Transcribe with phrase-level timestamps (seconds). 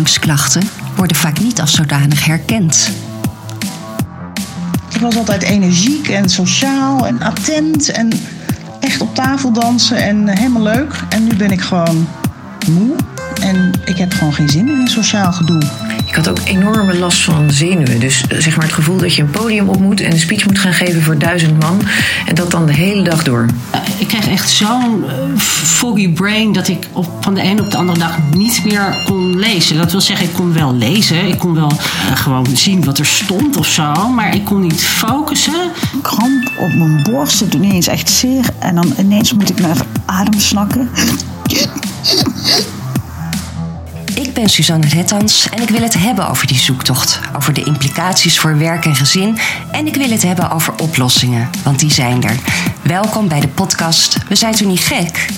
[0.00, 0.62] angstklachten
[0.96, 2.90] worden vaak niet als zodanig herkend.
[4.88, 8.12] Ik was altijd energiek en sociaal en attent en
[8.80, 10.94] echt op tafel dansen en helemaal leuk.
[11.08, 12.08] En nu ben ik gewoon
[12.68, 12.96] moe
[13.42, 15.62] en ik heb gewoon geen zin in een sociaal gedoe.
[16.10, 18.00] Ik had ook enorme last van zenuwen.
[18.00, 20.46] Dus eh, zeg maar het gevoel dat je een podium op moet en een speech
[20.46, 21.80] moet gaan geven voor duizend man.
[22.26, 23.46] En dat dan de hele dag door.
[23.98, 27.76] Ik kreeg echt zo'n eh, foggy brain dat ik op, van de ene op de
[27.76, 29.76] andere dag niet meer kon lezen.
[29.76, 31.26] Dat wil zeggen, ik kon wel lezen.
[31.26, 34.08] Ik kon wel eh, gewoon zien wat er stond of zo.
[34.08, 35.70] Maar ik kon niet focussen.
[36.02, 38.44] Kramp op mijn borst, het doet ineens echt zeer.
[38.58, 40.90] En dan ineens moet ik naar adem snakken.
[44.40, 47.20] Ben Suzanne Rettans en ik wil het hebben over die zoektocht.
[47.36, 49.38] Over de implicaties voor werk en gezin.
[49.70, 52.36] En ik wil het hebben over oplossingen, want die zijn er.
[52.82, 55.28] Welkom bij de podcast We zijn toen niet gek?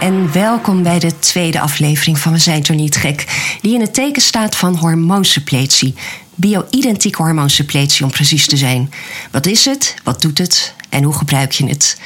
[0.00, 3.24] En welkom bij de tweede aflevering van We zijn toch niet gek,
[3.60, 5.94] die in het teken staat van hormoonsuppletie.
[6.34, 8.92] Bio-identieke hormoonsuppletie om precies te zijn.
[9.30, 12.00] Wat is het, wat doet het en hoe gebruik je het?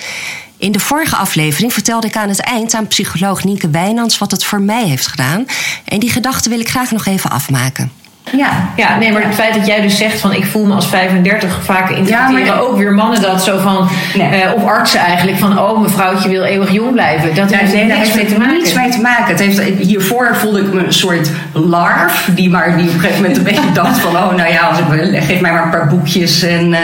[0.57, 4.45] In de vorige aflevering vertelde ik aan het eind aan psycholoog Nienke Wijnands wat het
[4.45, 5.47] voor mij heeft gedaan.
[5.85, 7.93] En die gedachte wil ik graag nog even afmaken.
[8.33, 10.89] Ja, ja, nee, maar het feit dat jij dus zegt van ik voel me als
[10.89, 14.45] 35, vaak interpreteren ja, ook weer mannen dat zo van, nee.
[14.45, 17.35] uh, of artsen eigenlijk, van oh mevrouwtje wil eeuwig jong blijven.
[17.35, 18.55] Dat heeft nee, niks mee te maken.
[18.55, 19.27] niets mee te maken.
[19.27, 23.21] Het heeft, hiervoor voelde ik me een soort larf, die maar die op een gegeven
[23.21, 25.89] moment een beetje dacht van oh nou ja, als ik, geef mij maar een paar
[25.89, 26.43] boekjes.
[26.43, 26.79] En, uh,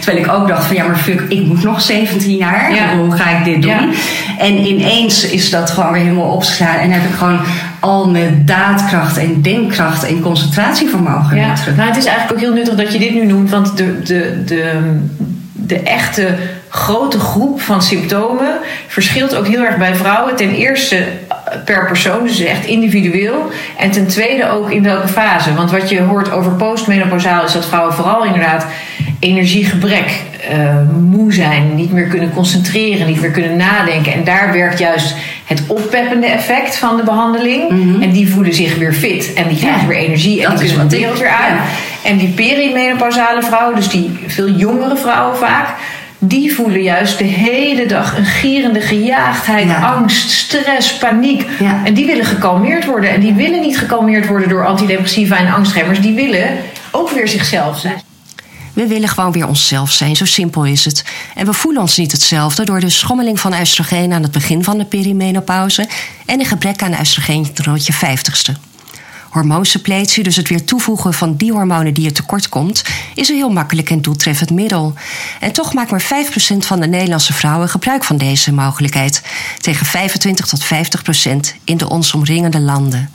[0.00, 2.96] terwijl ik ook dacht van ja, maar fuck, ik moet nog 17 jaar, ja.
[2.96, 3.70] hoe ga ik dit doen?
[3.70, 3.88] Ja.
[4.38, 7.40] En ineens is dat gewoon weer helemaal opgegaan en heb ik gewoon
[7.80, 11.54] al mijn daadkracht en denkkracht en concentratievermogen ja.
[11.54, 11.76] terug.
[11.76, 14.42] Nou, het is eigenlijk ook heel nuttig dat je dit nu noemt, want de, de,
[14.44, 14.96] de,
[15.52, 16.34] de echte
[16.68, 20.36] grote groep van symptomen verschilt ook heel erg bij vrouwen.
[20.36, 21.04] Ten eerste
[21.64, 23.50] per persoon, dus echt individueel.
[23.76, 25.54] En ten tweede ook in welke fase.
[25.54, 28.66] Want wat je hoort over postmenopausaal is dat vrouwen vooral inderdaad
[29.20, 30.22] energiegebrek,
[30.52, 34.12] uh, moe zijn, niet meer kunnen concentreren, niet meer kunnen nadenken.
[34.12, 35.14] En daar werkt juist
[35.44, 37.70] het oppeppende effect van de behandeling.
[37.70, 38.02] Mm -hmm.
[38.02, 40.88] En die voelen zich weer fit en die krijgen ja, weer energie en die kunnen
[40.88, 41.54] de wereld weer aan.
[41.54, 41.62] Ja.
[42.04, 45.68] En die perimenopausale vrouwen, dus die veel jongere vrouwen vaak,
[46.18, 51.46] die voelen juist de hele dag een gierende gejaagdheid, angst, stress, paniek.
[51.84, 53.10] En die willen gekalmeerd worden.
[53.10, 56.00] En die willen niet gekalmeerd worden door antidepressiva en angstremmers.
[56.00, 56.58] Die willen
[56.90, 58.02] ook weer zichzelf zijn.
[58.72, 61.04] We willen gewoon weer onszelf zijn, zo simpel is het.
[61.34, 64.78] En we voelen ons niet hetzelfde door de schommeling van oestrogeen aan het begin van
[64.78, 65.88] de perimenopauze
[66.26, 68.67] en een gebrek aan oestrogeen tot je 50ste.
[69.30, 72.82] Hormoonsepletie, dus het weer toevoegen van die hormonen die je tekort komt,
[73.14, 74.94] is een heel makkelijk en doeltreffend middel.
[75.40, 76.06] En toch maakt maar 5%
[76.58, 79.22] van de Nederlandse vrouwen gebruik van deze mogelijkheid,
[79.60, 80.68] tegen 25 tot 50%
[81.64, 83.10] in de ons omringende landen.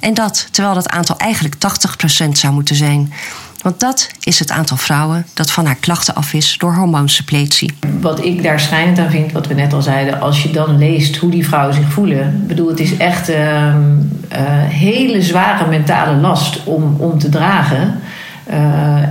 [0.00, 3.12] En dat terwijl dat aantal eigenlijk 80% zou moeten zijn.
[3.64, 7.72] Want dat is het aantal vrouwen dat van haar klachten af is door hormoonsuppletie.
[8.00, 11.16] Wat ik daar schijnend aan vind, wat we net al zeiden, als je dan leest
[11.16, 12.40] hoe die vrouwen zich voelen.
[12.42, 17.28] Ik bedoel, het is echt een uh, uh, hele zware mentale last om, om te
[17.28, 18.00] dragen.
[18.50, 18.56] Uh,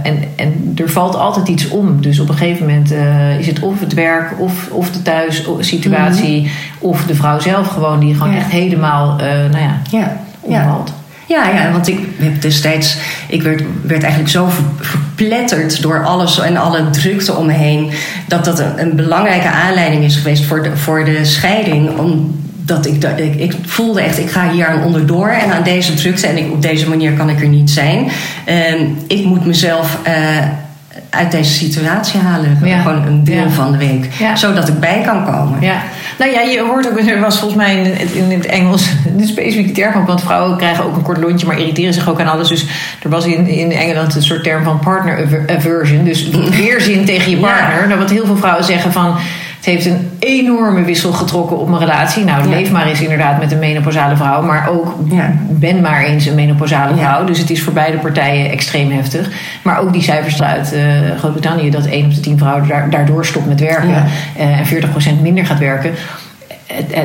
[0.03, 2.01] en, en er valt altijd iets om.
[2.01, 6.39] Dus op een gegeven moment uh, is het of het werk, of, of de thuissituatie,
[6.39, 6.89] mm -hmm.
[6.89, 8.37] of de vrouw zelf gewoon, die gewoon ja.
[8.37, 10.17] echt helemaal, uh, nou ja, ja.
[10.41, 10.93] omvalt.
[11.25, 12.97] Ja, ja, want ik heb destijds,
[13.27, 17.91] ik werd, werd eigenlijk zo verpletterd door alles en alle drukte om me heen,
[18.27, 21.97] dat dat een, een belangrijke aanleiding is geweest voor de, voor de scheiding.
[21.97, 26.27] Omdat ik, ik, ik voelde echt, ik ga hier aan onderdoor en aan deze drukte
[26.27, 28.11] en ik, op deze manier kan ik er niet zijn.
[29.07, 29.97] Ik moet mezelf.
[30.07, 30.13] Uh,
[31.09, 32.57] uit deze situatie halen.
[32.63, 32.81] Ja.
[32.81, 33.49] Gewoon een deel ja.
[33.49, 34.13] van de week.
[34.19, 34.35] Ja.
[34.35, 35.61] Zodat ik bij kan komen.
[36.17, 36.25] Ja.
[36.25, 40.05] Nou ja, je hoort ook, er was volgens mij in het, Engels een specifieke term.
[40.05, 42.47] Want vrouwen krijgen ook een kort lontje, maar irriteren zich ook aan alles.
[42.47, 42.65] Dus
[43.03, 46.03] er was in, in Engeland een soort term van partner aversion.
[46.03, 46.29] Dus
[46.61, 47.87] weerzin tegen je partner.
[47.87, 49.17] Nou, wat heel veel vrouwen zeggen van
[49.63, 52.23] het heeft een enorme wissel getrokken op mijn relatie.
[52.23, 54.41] Nou, leef maar eens inderdaad met een menopausale vrouw.
[54.41, 55.33] Maar ook ja.
[55.49, 57.25] ben maar eens een menopausale vrouw.
[57.25, 59.29] Dus het is voor beide partijen extreem heftig.
[59.61, 60.81] Maar ook die cijfers uit uh,
[61.17, 61.69] Groot-Brittannië...
[61.69, 64.05] dat 1 op de 10 vrouwen daardoor stopt met werken.
[64.37, 64.65] Uh, en
[65.17, 65.91] 40% minder gaat werken.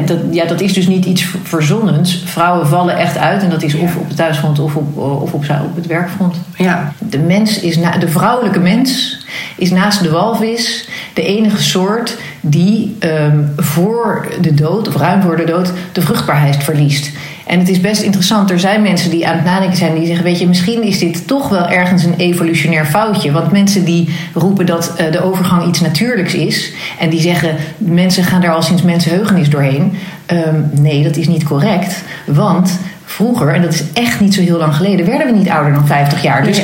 [0.07, 2.23] Dat, ja, dat is dus niet iets verzonnens.
[2.25, 3.43] Vrouwen vallen echt uit.
[3.43, 6.37] En dat is of op het thuisfront of op, of op, op het werkfront.
[6.57, 6.93] Ja.
[6.99, 9.19] De, mens is na, de vrouwelijke mens
[9.57, 15.37] is naast de walvis de enige soort die ehm, voor de dood, of ruim voor
[15.37, 17.11] de dood, de vruchtbaarheid verliest.
[17.49, 18.51] En het is best interessant.
[18.51, 21.27] Er zijn mensen die aan het nadenken zijn die zeggen: Weet je, misschien is dit
[21.27, 23.33] toch wel ergens een evolutionair foutje.
[23.33, 26.73] Want mensen die roepen dat eh, de overgang iets natuurlijks is.
[26.99, 29.93] en die zeggen: mensen gaan daar al sinds mensenheugenis doorheen.
[30.27, 32.03] Ehm, nee, dat is niet correct.
[32.27, 35.73] Want vroeger, en dat is echt niet zo heel lang geleden, werden we niet ouder
[35.73, 36.45] dan 50 jaar.
[36.45, 36.61] Dus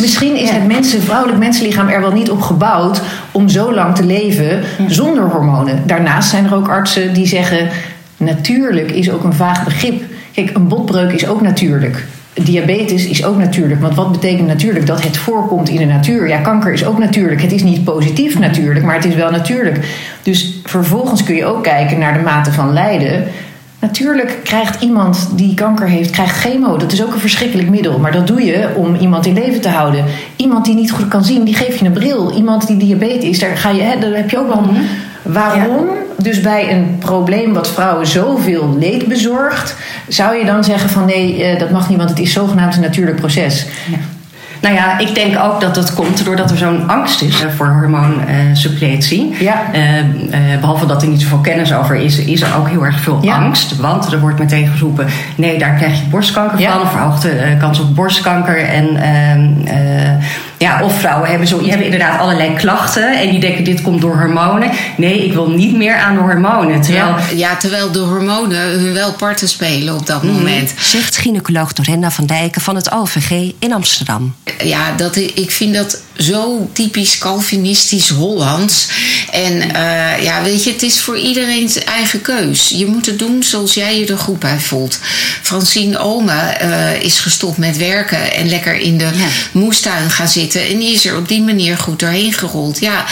[0.00, 0.54] misschien is Ja.
[0.54, 3.00] het mensen, vrouwelijk mensenlichaam er wel niet op gebouwd
[3.32, 5.82] om zo lang te leven zonder hormonen.
[5.86, 7.68] Daarnaast zijn er ook artsen die zeggen:
[8.16, 10.02] natuurlijk is ook een vaag begrip.
[10.36, 12.04] Kijk, een botbreuk is ook natuurlijk.
[12.32, 13.80] Diabetes is ook natuurlijk.
[13.80, 14.86] Want wat betekent natuurlijk?
[14.86, 16.28] Dat het voorkomt in de natuur.
[16.28, 17.42] Ja, kanker is ook natuurlijk.
[17.42, 19.86] Het is niet positief natuurlijk, maar het is wel natuurlijk.
[20.22, 23.24] Dus vervolgens kun je ook kijken naar de mate van lijden.
[23.80, 26.76] Natuurlijk krijgt iemand die kanker heeft, krijgt chemo.
[26.76, 27.98] Dat is ook een verschrikkelijk middel.
[27.98, 30.04] Maar dat doe je om iemand in leven te houden.
[30.36, 32.32] Iemand die niet goed kan zien, die geef je een bril.
[32.36, 34.64] Iemand die diabetes is, daar, ga je, hè, daar heb je ook wel...
[35.26, 35.86] Waarom?
[36.16, 39.76] Dus bij een probleem wat vrouwen zoveel leed bezorgt...
[40.08, 41.98] zou je dan zeggen van nee, eh, dat mag niet...
[41.98, 43.66] want het is zogenaamd een natuurlijk proces.
[44.60, 47.66] Nou ja, ik denk ook dat dat komt doordat er zo'n angst is eh, voor
[47.66, 49.34] hormoonsuppletie.
[49.40, 49.62] Ja.
[49.72, 50.04] Eh, eh,
[50.60, 53.34] behalve dat er niet zoveel kennis over is, is er ook heel erg veel Ja.
[53.34, 53.76] angst.
[53.76, 55.06] Want er wordt meteen geroepen:
[55.36, 56.78] nee, daar krijg je borstkanker Ja.
[56.78, 58.58] van, verhoogde kans op borstkanker.
[58.58, 60.24] En ehm, eh,
[60.58, 64.00] ja, of vrouwen hebben, zo, die hebben inderdaad allerlei klachten en die denken: dit komt
[64.00, 64.70] door hormonen.
[64.96, 66.80] Nee, ik wil niet meer aan de hormonen.
[66.80, 70.74] Terwijl Ja, terwijl de hormonen hun wel parten spelen op dat moment.
[70.78, 74.34] Zegt gynaecoloog Dorenda van Dijken van het OVG in Amsterdam.
[74.62, 78.86] Ja, dat, ik vind dat zo typisch Calvinistisch Hollands.
[79.30, 82.68] En eh, ja, weet je, het is voor iedereen zijn eigen keus.
[82.68, 84.98] Je moet het doen zoals jij je er goed bij voelt.
[85.42, 89.08] Francine Ome eh, is gestopt met werken en lekker in de
[89.52, 90.66] moestuin gaan zitten.
[90.68, 92.80] En die is er op die manier goed doorheen gerold.
[92.80, 93.04] Ja,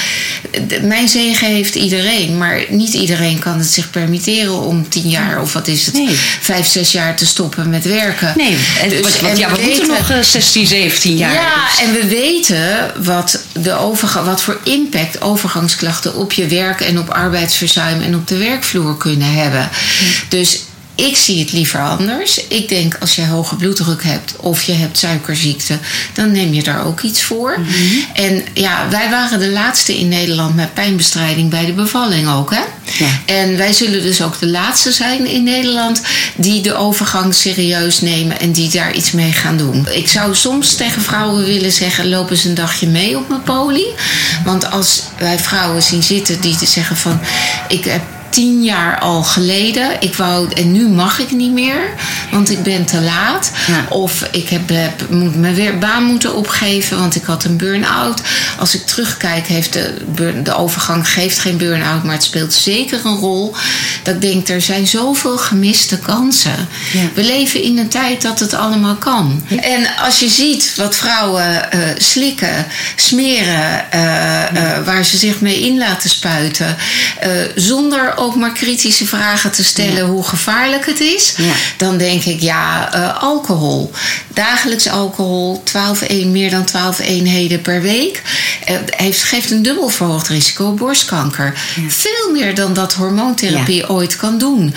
[0.82, 2.38] mijn zegen heeft iedereen.
[2.38, 6.08] Maar niet iedereen kan het zich permitteren om tien jaar of wat is het, Nee.
[6.40, 8.32] vijf, zes jaar te stoppen met werken.
[8.36, 11.32] Nee, en, Dus- en ja, we moeten weten- nog eh, 16, 17 jaar.
[11.32, 16.81] ja, Dus- en we weten wat, de overga- wat voor impact overgangsklachten op je werk
[16.81, 19.69] en op arbeidsverzuim en op de werkvloer kunnen hebben.
[20.29, 20.61] Dus
[20.94, 22.46] ik zie het liever anders.
[22.49, 25.79] Ik denk als je hoge bloeddruk hebt of je hebt suikerziekte,
[26.12, 27.58] dan neem je daar ook iets voor.
[28.12, 32.50] En ja, wij waren de laatste in Nederland met pijnbestrijding bij de bevalling ook.
[32.50, 32.62] Hè?
[33.05, 33.20] Ja.
[33.26, 36.02] En wij zullen dus ook de laatste zijn in Nederland
[36.35, 39.87] die de overgang serieus nemen en die daar iets mee gaan doen.
[39.91, 43.85] Ik zou soms tegen vrouwen willen zeggen: loop eens een dagje mee op mijn poli.
[44.44, 47.20] Want als wij vrouwen zien zitten die te zeggen van
[47.69, 48.02] ik heb
[48.34, 49.90] tien jaar al geleden.
[50.00, 51.88] Ik wou, en nu mag ik niet meer,
[52.31, 53.50] want ik ben te laat.
[53.66, 53.84] Ja.
[53.88, 58.20] Of ik heb, heb- moet mijn weer baan moeten opgeven, want ik had een burn-out.
[58.58, 63.16] Als ik terugkijk, heeft de, de overgang geeft geen burn-out, maar het speelt zeker een
[63.16, 63.54] rol.
[64.02, 66.69] Dat ik denk, er zijn zoveel gemiste kansen.
[66.92, 67.00] Ja.
[67.14, 69.44] We leven in een tijd dat het allemaal kan.
[69.60, 72.66] En als je ziet wat vrouwen eh, slikken,
[72.96, 74.42] smeren, eh,
[74.76, 76.76] eh, waar ze zich mee in laten spuiten,
[77.54, 81.52] zonder ook maar kritische vragen te stellen hoe gevaarlijk het is, Ja.
[81.76, 83.90] dan denk ik ja, eh, alcohol.
[84.28, 88.22] Dagelijks alcohol, 12 een, meer dan 12 eenheden per week,
[88.64, 91.54] eh, heeft, geeft een dubbel verhoogd risico op borstkanker.
[91.88, 94.74] Veel meer dan dat hormoontherapie ooit kan doen.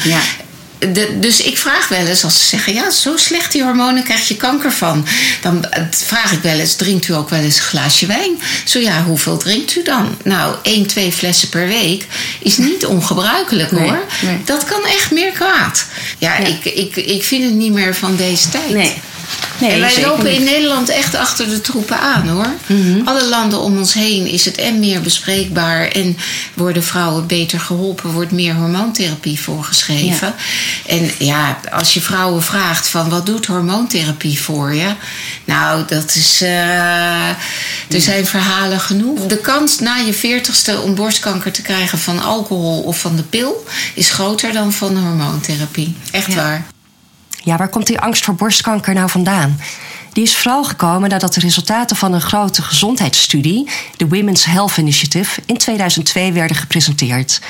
[0.80, 0.88] Ja.
[0.88, 4.28] De- dus ik vraag wel eens, als ze zeggen, ja, zo slecht die hormonen krijg
[4.28, 5.06] je kanker van.
[5.42, 8.42] Dan vraag ik wel eens, drinkt u ook wel eens een glaasje wijn?
[8.66, 10.18] Zo ja, hoeveel drinkt u dan?
[10.24, 12.06] Nou, één, twee flessen per week
[12.40, 14.04] is niet ongebruikelijk Nee, hoor.
[14.22, 14.42] nee.
[14.46, 15.86] Dat kan echt meer kwaad.
[16.18, 18.70] Ja, Ik, ik, ik vind het niet meer van deze tijd.
[18.70, 18.94] Nee.
[19.60, 20.44] Nee, en wij lopen in.
[20.44, 22.48] Nederland echt achter de troepen aan hoor.
[22.66, 23.08] Mhm.
[23.08, 26.18] Alle landen om ons heen is het en meer bespreekbaar en
[26.54, 30.34] worden vrouwen beter geholpen, wordt meer hormoontherapie voorgeschreven.
[30.88, 34.90] En ja, als je vrouwen vraagt van wat doet hormoontherapie voor je?
[35.46, 36.42] Nou, dat is.
[36.42, 37.30] eh,
[37.90, 39.26] er zijn verhalen genoeg.
[39.26, 43.66] De kans na je veertigste om borstkanker te krijgen van alcohol of van de pil
[43.94, 45.96] is groter dan van hormoontherapie.
[46.12, 46.36] Echt Ja.
[46.36, 46.66] waar.
[47.48, 49.60] Ja, waar komt die angst voor borstkanker nou vandaan?
[50.14, 55.42] Die is vooral gekomen nadat de resultaten van een grote gezondheidsstudie, de Women's Health Initiative,
[55.46, 57.42] in 2002 werden gepresenteerd.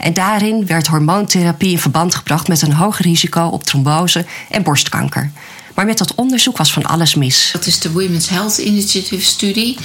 [0.00, 5.30] En daarin werd hormoontherapie in verband gebracht met een hoger risico op trombose en borstkanker.
[5.74, 7.50] Maar met dat onderzoek was van alles mis.
[7.52, 9.78] Dat is de Women's Health Initiative studie.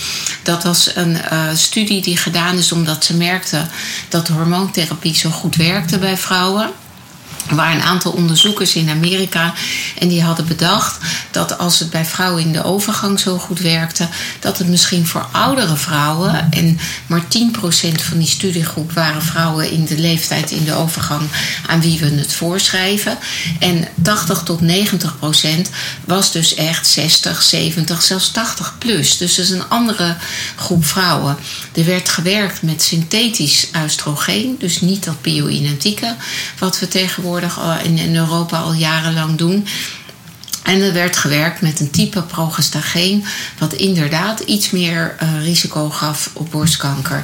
[0.43, 3.69] Dat was een eh, studie die gedaan is omdat ze merkten
[4.09, 6.71] dat hormoontherapie zo goed werkte bij vrouwen.
[7.49, 9.53] Waren een aantal onderzoekers in Amerika
[9.99, 10.97] en die hadden bedacht
[11.31, 14.07] dat als het bij vrouwen in de overgang zo goed werkte,
[14.39, 17.25] dat het misschien voor oudere vrouwen, en maar 10%
[18.01, 21.21] van die studiegroep waren vrouwen in de leeftijd in de overgang
[21.67, 23.17] aan wie we het voorschrijven.
[23.59, 24.65] En 80 tot 90%
[26.05, 29.17] was dus echt 60, 70, zelfs 80 plus.
[29.17, 30.15] Dus dat is een andere
[30.55, 31.37] groep vrouwen.
[31.73, 36.15] Er werd gewerkt met synthetisch oestrogeen, dus niet dat bio-identieke,
[36.59, 37.30] wat we tegenwoordig
[37.83, 39.65] in Europa al jarenlang doen.
[40.63, 43.25] En er werd gewerkt met een type progestageen,
[43.59, 47.23] wat inderdaad iets meer uh, risico gaf op borstkanker.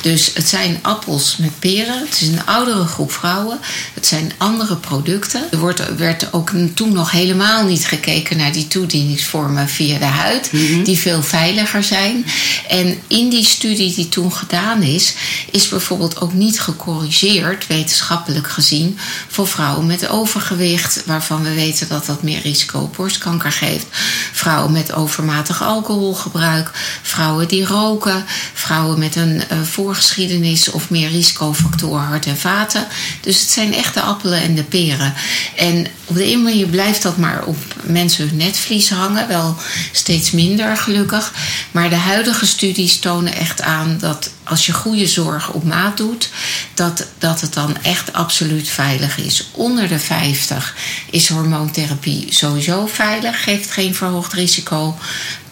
[0.00, 1.98] Dus het zijn appels met peren.
[1.98, 3.58] Het is een oudere groep vrouwen.
[3.94, 5.42] Het zijn andere producten.
[5.50, 10.50] Er wordt, werd ook toen nog helemaal niet gekeken naar die toedieningsvormen via de huid,
[10.84, 12.26] die veel veiliger zijn.
[12.68, 15.14] En in die studie die toen gedaan is,
[15.50, 22.06] is bijvoorbeeld ook niet gecorrigeerd, wetenschappelijk gezien, voor vrouwen met overgewicht, waarvan we weten dat
[22.06, 23.86] dat meer risico borstkanker geeft.
[24.32, 26.70] Vrouwen met overmatig alcoholgebruik,
[27.02, 32.86] vrouwen die roken, vrouwen met een uh, voorgeschiedenis of meer risicofactor hart en vaten.
[33.20, 35.14] Dus het zijn echt de appelen en de peren.
[35.56, 39.56] En op de een manier blijft dat maar op mensen hun netvlies hangen, wel
[39.92, 41.32] steeds minder gelukkig.
[41.70, 46.30] Maar de huidige studies tonen echt aan dat als je goede zorg op maat doet,
[46.74, 49.48] dat, dat het dan echt absoluut veilig is.
[49.52, 50.76] Onder de 50
[51.10, 54.94] is hormoontherapie sowieso veilig, geeft geen verhoogd risico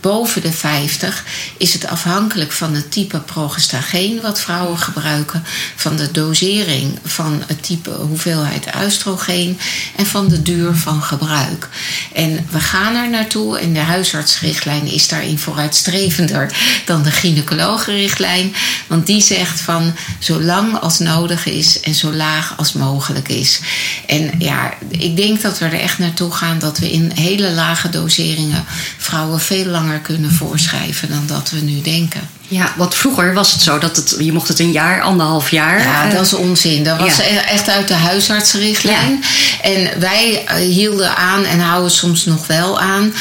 [0.07, 1.25] boven de 50
[1.57, 5.45] is het afhankelijk van het type progestageen wat vrouwen gebruiken,
[5.77, 9.59] van de dosering van het type hoeveelheid oestrogeen
[9.97, 11.69] en van de duur van gebruik.
[12.13, 16.53] En we gaan er naartoe en de huisartsrichtlijn is daarin vooruitstrevender
[16.85, 18.55] dan de gynaecologenrichtlijn,
[18.87, 23.61] want die zegt van zo lang als nodig is en zo laag als mogelijk is.
[24.07, 27.89] En ja, ik denk dat we er echt naartoe gaan dat we in hele lage
[27.89, 28.65] doseringen
[28.97, 32.21] vrouwen veel langer kunnen voorschrijven dan dat we nu denken.
[32.49, 35.79] Ja, want vroeger was het zo dat het, je mocht het een jaar, anderhalf jaar.
[35.83, 36.85] Ja, dat is onzin.
[36.85, 39.25] Dat was e- echt uit de huisartsenrichtlijn.
[39.63, 43.13] En wij eh, hielden aan en houden soms nog wel aan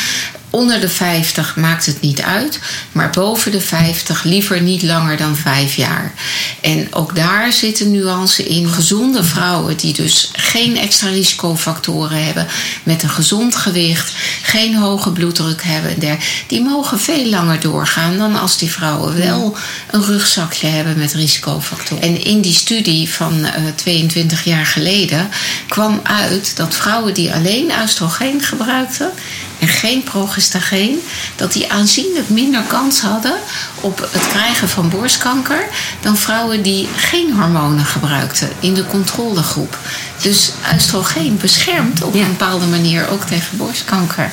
[0.50, 2.60] Onder de 50 maakt het niet uit,
[2.92, 6.14] maar boven de 50 liever niet langer dan 5 jaar.
[6.62, 8.68] En ook daar zitten nuances in.
[8.68, 12.48] Gezonde vrouwen die dus geen extra risicofactoren hebben,
[12.84, 14.12] met een gezond gewicht,
[14.42, 19.58] geen hoge bloeddruk hebben, die mogen veel langer doorgaan dan als die vrouwen wel
[19.92, 22.04] een rugzakje hebben met risicofactoren.
[22.04, 25.30] En in die studie van uh, eh, 22 jaar geleden
[25.68, 29.12] kwam uit dat vrouwen die alleen oestrogeen gebruikten
[29.60, 31.00] en geen progestageen,
[31.36, 33.36] dat die aanzienlijk minder kans hadden
[33.82, 35.66] op het krijgen van borstkanker
[36.02, 39.78] dan vrouwen die geen hormonen gebruikten in de controlegroep.
[40.22, 44.32] Dus oestrogeen beschermt op een bepaalde manier ook tegen borstkanker.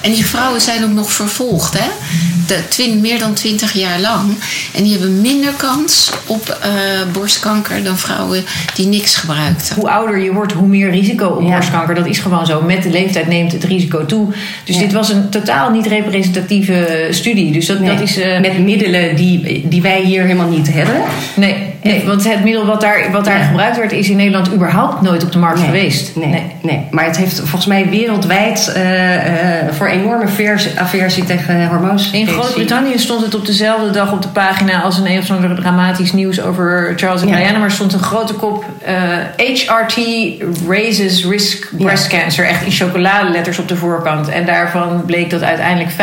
[0.00, 1.88] En die vrouwen zijn ook nog vervolgd, hè?
[2.46, 4.36] De meer dan 20 jaar lang.
[4.74, 9.74] En die hebben minder kans op uh, borstkanker dan vrouwen die niks gebruikten.
[9.74, 11.94] Hoe ouder je wordt, hoe meer risico op borstkanker.
[11.94, 12.62] Dat is gewoon zo.
[12.62, 14.26] Met de leeftijd neemt het risico toe.
[14.64, 17.52] Dus dit was een totaal niet representatieve studie.
[17.52, 18.18] Dus dat, dat is.
[18.18, 21.02] Uh, Met middelen die, die wij hier helemaal niet hebben.
[21.36, 21.73] Nee.
[21.84, 25.24] Nee, want het middel wat daar, wat daar gebruikt werd, is in Nederland überhaupt nooit
[25.24, 26.16] op de markt geweest.
[26.16, 29.22] Nee, nee, nee, maar het heeft volgens mij wereldwijd uh, uh,
[29.70, 30.24] voor enorme
[30.76, 32.10] aversie tegen hormoons.
[32.10, 35.54] In Groot-Brittannië stond het op dezelfde dag op de pagina als een een of andere
[35.54, 37.58] dramatisch nieuws over Charles en Diana.
[37.58, 38.64] Maar stond een grote kop:
[39.36, 39.98] HRT
[40.68, 42.46] raises risk breast cancer.
[42.46, 44.28] Echt in chocoladeletters op de voorkant.
[44.28, 45.94] En daarvan bleek dat uiteindelijk 50%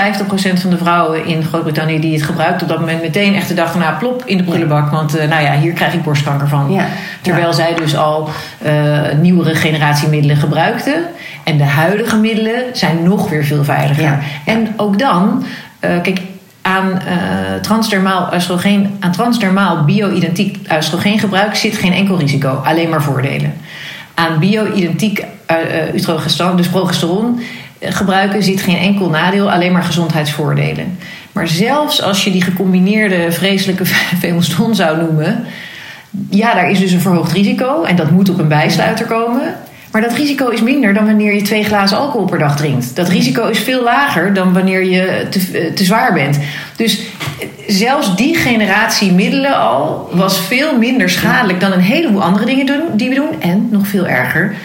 [0.61, 3.71] van de vrouwen in Groot-Brittannië die het gebruikten, op dat moment meteen echt de dag
[3.71, 4.91] daarna plop in de prullenbak.
[4.91, 6.79] Want nou ja, hier krijg ik borstkanker van.
[7.21, 8.29] Terwijl zij dus al
[8.65, 8.71] uh,
[9.21, 11.03] nieuwere generatie middelen gebruikten.
[11.43, 14.23] En de huidige middelen zijn nog weer veel veiliger.
[14.45, 15.43] En ook dan,
[15.81, 16.21] uh, kijk,
[16.61, 16.99] aan uh,
[17.61, 23.53] transdermaal oestrogeen, aan transdermaal bio-identiek oestrogeengebruik zit geen enkel risico, alleen maar voordelen.
[24.13, 27.39] Aan bio-identiek uh, dus progesteron,
[27.81, 30.97] gebruiken zit geen enkel nadeel, alleen maar gezondheidsvoordelen.
[31.31, 33.85] Maar zelfs als je die gecombineerde vreselijke
[34.21, 35.45] femoston zou noemen,
[36.29, 39.55] ja, daar is dus een verhoogd risico en dat moet op een bijsluiter komen.
[39.91, 42.95] Maar dat risico is minder dan wanneer je twee glazen alcohol per dag drinkt.
[42.95, 46.39] Dat risico is veel lager dan wanneer je te, eh, te zwaar bent.
[46.75, 52.45] Dus eh, zelfs die generatie middelen al was veel minder schadelijk dan een heleboel andere
[52.45, 53.41] dingen doen, die we doen.
[53.41, 54.55] En nog veel erger,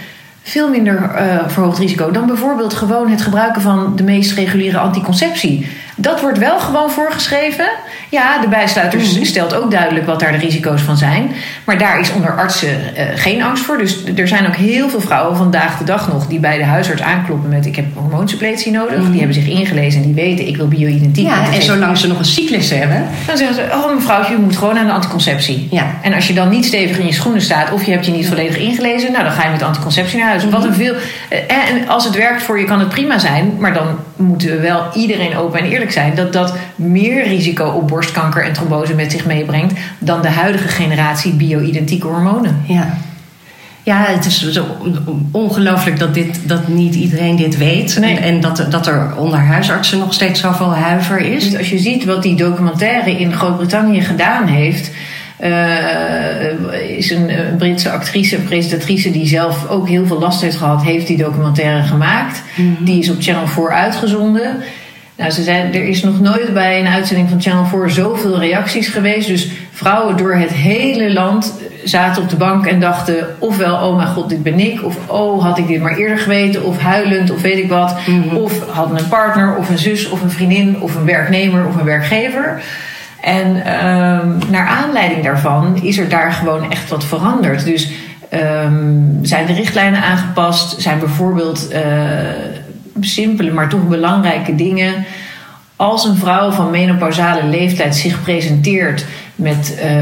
[0.48, 5.66] veel minder uh, verhoogd risico dan bijvoorbeeld gewoon het gebruiken van de meest reguliere anticonceptie.
[5.98, 7.68] Dat wordt wel gewoon voorgeschreven.
[8.08, 9.24] Ja, de bijsluiter Mhm.
[9.24, 11.30] stelt ook duidelijk wat daar de risico's van zijn.
[11.64, 13.78] Maar daar is onder artsen eh, geen angst voor.
[13.78, 17.02] Dus er zijn ook heel veel vrouwen vandaag de dag nog die bij de huisarts
[17.02, 19.04] aankloppen met: Ik heb hormoonsuppletie nodig.
[19.10, 21.26] Die hebben zich ingelezen en die weten: Ik wil bio-identiek.
[21.26, 21.34] Mhm.
[21.42, 23.04] Ja, en zolang ze nog een cyclus hebben.
[23.26, 25.68] dan zeggen ze, oh mevrouwtje, u moet gewoon aan de anticonceptie.
[25.70, 25.86] Ja.
[26.02, 27.72] En als je dan niet stevig in je schoenen staat...
[27.72, 29.12] of je hebt je niet volledig ingelezen...
[29.12, 30.44] nou, dan ga je met anticonceptie naar huis.
[30.44, 30.68] Wat Mhm.
[30.68, 30.94] een veel...
[31.28, 31.38] eh,
[31.68, 33.52] En als het werkt voor je, kan het prima zijn.
[33.58, 33.86] Maar dan
[34.16, 36.14] moeten we wel iedereen open en eerlijk zijn...
[36.14, 39.78] dat dat meer risico op borstkanker en trombose met zich meebrengt...
[39.98, 42.62] dan de huidige generatie bio-identieke hormonen.
[42.66, 42.98] Ja.
[43.86, 44.60] Ja, het is
[45.30, 47.98] ongelooflijk dat, dit, dat niet iedereen dit weet.
[48.00, 48.16] Nee.
[48.16, 51.50] En, en dat, dat er onder huisartsen nog steeds zoveel huiver is.
[51.50, 54.90] Dus als je ziet wat die documentaire in Groot-Brittannië gedaan heeft.
[55.36, 60.82] eh, is een, eh, Britse actrice, presentatrice die zelf ook heel veel last heeft gehad,
[60.82, 62.42] heeft die documentaire gemaakt.
[62.78, 64.56] Die is op Channel 4 uitgezonden.
[65.16, 68.88] Nou, ze zei, er is nog nooit bij een uitzending van Channel 4 zoveel reacties
[68.88, 69.28] geweest.
[69.28, 71.54] Dus vrouwen door het hele land
[71.84, 74.84] zaten op de bank en dachten ofwel, oh mijn god, dit ben ik.
[74.84, 76.64] Of oh, had ik dit maar eerder geweten.
[76.64, 77.96] Of huilend, of weet ik wat.
[78.34, 81.84] Of hadden een partner, of een zus, of een vriendin, of een werknemer, of een
[81.84, 82.62] werkgever.
[83.20, 87.64] En ehm, naar aanleiding daarvan is er daar gewoon echt wat veranderd.
[87.64, 87.90] Dus
[88.28, 90.80] ehm, zijn de richtlijnen aangepast?
[90.80, 91.82] Zijn bijvoorbeeld eh,
[93.00, 95.04] simpele, maar toch belangrijke dingen.
[95.76, 99.96] Als een vrouw van menopausale leeftijd zich presenteert met eh,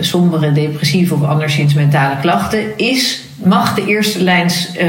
[0.00, 4.88] sombere, depressieve of anderszins mentale klachten, is, mag de eerste lijns eh,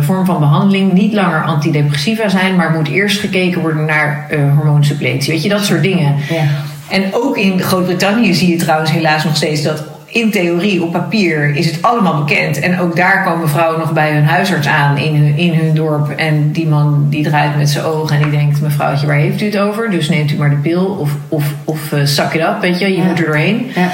[0.00, 5.32] vorm van behandeling niet langer antidepressiva zijn, maar moet eerst gekeken worden naar eh, hormoonsuppletie.
[5.32, 6.14] Weet je, dat soort dingen.
[6.30, 6.44] Ja.
[6.88, 11.56] En ook in Groot-Brittannië zie je trouwens helaas nog steeds dat in theorie, op papier,
[11.56, 12.60] is het allemaal bekend.
[12.60, 16.10] En ook daar komen vrouwen nog bij hun huisarts aan in hun, in hun dorp.
[16.10, 19.44] En die man die draait met zijn ogen en die denkt: Mevrouwtje, waar heeft u
[19.44, 19.90] het over?
[19.90, 22.86] Dus neemt u maar de pil of, of, of uh, zak it up, weet je,
[22.90, 23.04] je Ja.
[23.04, 23.66] moet er doorheen.
[23.74, 23.90] Ja.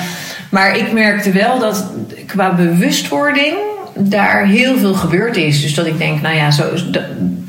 [0.50, 1.86] Maar ik merkte wel dat
[2.26, 3.54] qua bewustwording
[3.98, 5.62] daar heel veel gebeurd is.
[5.62, 7.00] Dus dat ik denk, nou ja, zo, da-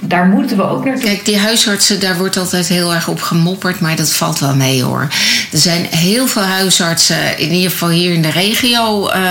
[0.08, 1.04] daar moeten we ook naartoe.
[1.04, 4.84] Kijk, die huisartsen, daar wordt altijd heel erg op gemopperd, maar dat valt wel mee
[4.84, 5.08] hoor.
[5.52, 9.22] Er zijn heel veel huisartsen, in ieder geval hier in de regio, eh,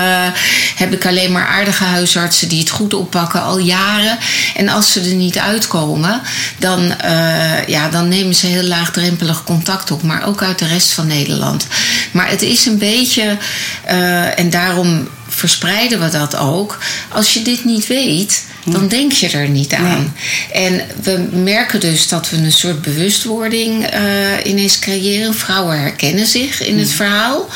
[0.75, 4.17] heb ik alleen maar aardige huisartsen die het goed oppakken al jaren.
[4.55, 6.21] En als ze er niet uitkomen,
[6.57, 10.91] dan, eh, ja, dan nemen ze heel laagdrempelig contact op, maar ook uit de rest
[10.91, 11.67] van Nederland.
[12.11, 13.37] Maar het is een beetje,
[13.83, 16.77] eh, en daarom verspreiden we dat ook.
[17.09, 20.15] Als je dit niet weet, dan denk je er niet aan.
[20.51, 24.01] En we merken dus dat we een soort bewustwording eh,
[24.43, 25.35] ineens creëren.
[25.35, 27.49] Vrouwen herkennen zich in het verhaal.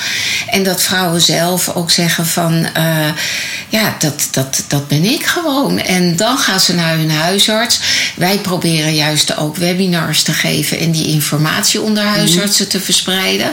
[0.49, 2.65] En dat vrouwen zelf ook zeggen van...
[2.73, 3.09] eh,
[3.69, 5.79] ja, dat, dat, dat ben ik gewoon.
[5.79, 7.79] En dan gaan ze naar hun huisarts.
[8.15, 10.79] Wij proberen juist ook webinars te geven...
[10.79, 13.51] en die informatie onder huisartsen te verspreiden.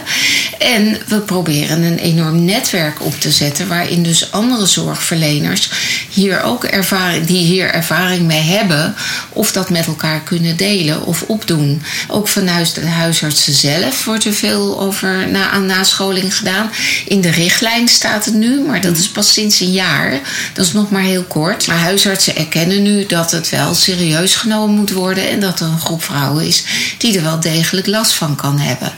[0.58, 3.68] En we proberen een enorm netwerk op te zetten...
[3.68, 5.70] waarin dus andere zorgverleners
[6.10, 8.94] hier ook ervaring, die hier ervaring mee hebben,
[9.32, 11.82] of dat met elkaar kunnen delen of opdoen.
[12.08, 16.70] Ook vanuit de huisartsen zelf wordt er veel over na, aan nascholing gedaan.
[17.06, 20.20] In de richtlijn staat het nu, maar dat is pas sinds een jaar.
[20.52, 21.66] Dat is nog maar heel kort.
[21.66, 25.80] Maar huisartsen erkennen nu dat het wel serieus genomen moet worden en dat er een
[25.80, 26.64] groep vrouwen is
[26.98, 28.92] die er wel degelijk last van kan hebben.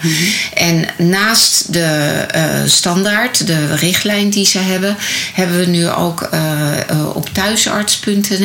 [0.54, 1.84] En naast de
[2.30, 4.96] eh, standaard, de richtlijn die ze hebben,
[5.32, 8.37] hebben we nu ook eh, eh, op thuisarts.nl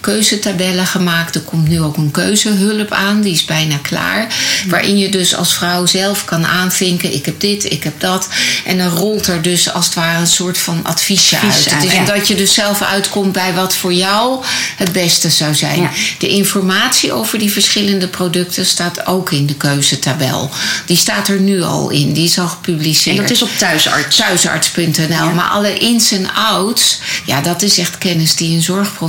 [0.00, 1.34] keuzetabellen gemaakt.
[1.34, 4.34] Er komt nu ook een keuzehulp aan, die is bijna klaar.
[4.68, 8.28] Waarin je dus als vrouw zelf kan aanvinken: ik heb dit, ik heb dat.
[8.64, 11.92] En dan rolt er dus als het ware een soort van adviesje Advies uit.
[11.92, 12.04] ja.
[12.04, 14.44] dat je dus zelf uitkomt bij wat voor jou
[14.76, 15.80] het beste zou zijn.
[15.80, 15.90] Ja.
[16.18, 20.50] De informatie over die verschillende producten staat ook in de keuzetabel.
[20.86, 23.16] Die staat er nu al in, die is al gepubliceerd.
[23.16, 24.16] En dat is op thuisarts.
[24.16, 25.30] Thuisarts.nl.
[25.34, 28.62] Maar alle ins en outs, ja, dat is echt kennis die een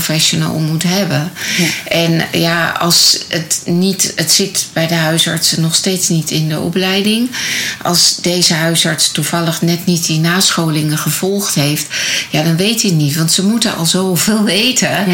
[0.08, 1.32] zorgprofessional moet hebben.
[1.88, 6.60] En ja, als het niet, het zit bij de huisartsen nog steeds niet in de
[6.60, 7.30] opleiding.
[7.82, 11.86] Als deze huisarts toevallig net niet die nascholingen gevolgd heeft,
[12.32, 15.06] ja, dan weet hij het niet, want ze moeten al zoveel weten.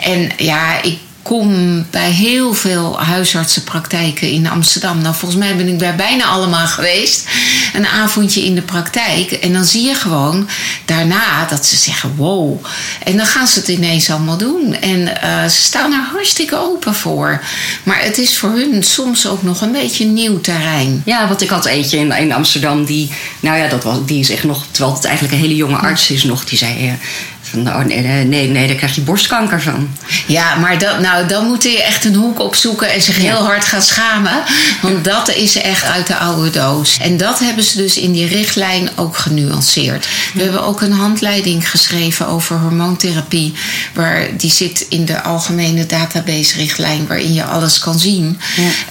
[0.00, 5.02] En ja, ik kom bij heel veel huisartsenpraktijken in Amsterdam.
[5.02, 7.28] Nou, volgens mij ben ik bij bijna allemaal geweest.
[7.74, 9.32] Een avondje in de praktijk.
[9.32, 10.48] En dan zie je gewoon
[10.84, 12.64] daarna dat ze zeggen: wow.
[13.04, 14.74] En dan gaan ze het ineens allemaal doen.
[14.74, 17.44] En eh, ze staan er hartstikke open voor.
[17.82, 21.02] Maar het is voor hun soms ook nog een beetje nieuw terrein.
[21.04, 23.10] Ja, want ik had eentje in, in Amsterdam die,
[23.40, 26.10] nou ja, dat was, die is echt nog, terwijl het eigenlijk een hele jonge arts
[26.10, 26.92] is nog, die zei, eh,
[27.56, 27.84] Van, nou,
[28.24, 29.88] nee, nee, daar krijg je borstkanker van.
[30.26, 33.64] Ja, maar dat, nou, dan moet je echt een hoek opzoeken en zich heel hard
[33.64, 34.42] gaan schamen.
[34.82, 36.98] Want dat is echt uit de oude doos.
[37.00, 40.08] En dat hebben ze dus in die richtlijn ook genuanceerd.
[40.34, 43.52] We hebben ook een handleiding geschreven over hormoontherapie.
[43.94, 48.38] Waar, die zit in de algemene database-richtlijn, waarin je alles kan zien.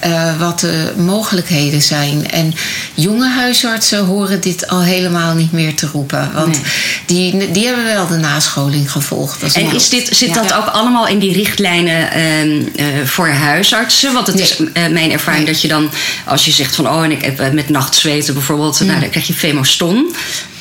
[0.00, 2.30] eh, wat de mogelijkheden zijn.
[2.30, 2.54] En
[2.94, 6.30] jonge huisartsen horen dit al helemaal niet meer te roepen.
[6.34, 6.58] Want
[7.06, 8.54] die, die hebben wel de nascholing
[8.86, 9.54] gevolgd.
[9.54, 10.42] En is dit, zit Ja.
[10.42, 14.12] dat ook allemaal in die richtlijnen ehm, eh, voor huisartsen?
[14.12, 15.90] Want het is eh, mijn ervaring dat je dan,
[16.24, 19.26] als je zegt van oh, en ik heb eh, met nachtzweten bijvoorbeeld, nou, dan krijg
[19.26, 20.14] je femoston.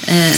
[0.06, 0.34] Eh,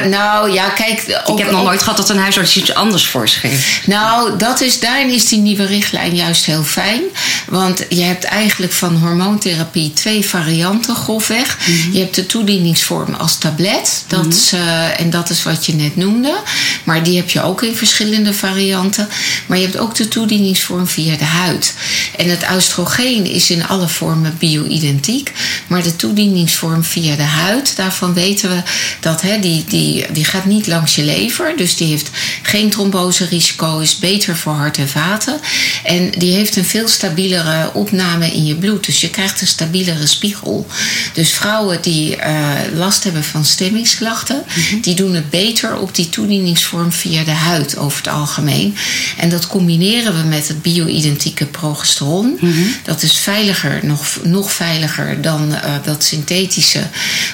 [0.00, 1.00] Eh, nou ja, kijk.
[1.26, 3.80] ik heb nog nooit gehad dat een huisarts iets anders voorschreef.
[3.86, 7.00] Nou, dat is, daarin is die nieuwe richtlijn juist heel fijn.
[7.48, 11.58] Want je hebt eigenlijk van hormoontherapie twee varianten grofweg.
[11.92, 14.04] Je hebt de toedieningsvorm als tablet.
[14.06, 16.36] Dat is, eh, en dat is wat je net noemde.
[16.84, 19.08] Maar die heb je ook in verschillende varianten.
[19.46, 21.74] Maar je hebt ook de toedieningsvorm via de huid.
[22.16, 25.32] En het oestrogeen is in alle vormen bio-identiek.
[25.66, 28.62] Maar de toedieningsvorm via de huid, daarvan weten we
[29.00, 31.52] dat hè, die, die, die gaat niet langs je lever.
[31.56, 32.10] Dus die heeft
[32.42, 35.40] geen tromboserisico, is beter voor hart en vaten.
[35.84, 38.86] En die heeft een veel stabielere opname in je bloed.
[38.86, 40.66] Dus je krijgt een stabielere spiegel.
[41.12, 44.44] Dus vrouwen die eh, last hebben van stemmingsklachten,
[44.80, 48.76] die doen het beter op die toedieningsvorm via de huid over het algemeen.
[49.16, 52.38] En dat combineren we met het bio-identieke progesteron.
[52.84, 56.82] Dat is veiliger, nog, nog veiliger dan eh, dat synthetische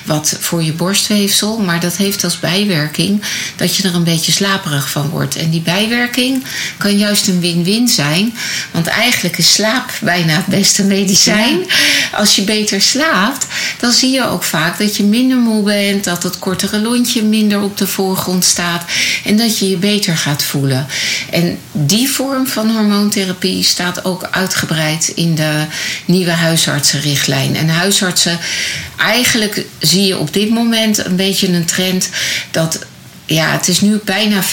[0.04, 1.59] wat voor je borstweefsel.
[1.59, 3.22] Maar dat heeft als bijwerking
[3.56, 5.37] dat je er een beetje slaperig van wordt.
[5.37, 6.44] En die bijwerking
[6.76, 8.35] kan juist een win-win zijn.
[8.70, 11.64] Want eigenlijk is slaap bijna het beste medicijn.
[12.12, 13.46] Als je beter slaapt,
[13.80, 16.04] dan zie je ook vaak dat je minder moe bent.
[16.04, 18.85] Dat het kortere lontje minder op de voorgrond staat.
[19.24, 20.87] En dat je je beter gaat voelen.
[21.30, 25.64] En die vorm van hormoontherapie staat ook uitgebreid in de
[26.04, 27.56] nieuwe huisartsenrichtlijn.
[27.56, 28.38] En huisartsen,
[28.96, 32.11] eigenlijk zie je op dit moment een beetje een trend
[32.50, 32.87] dat
[33.26, 34.46] ja, het is nu bijna 50-50.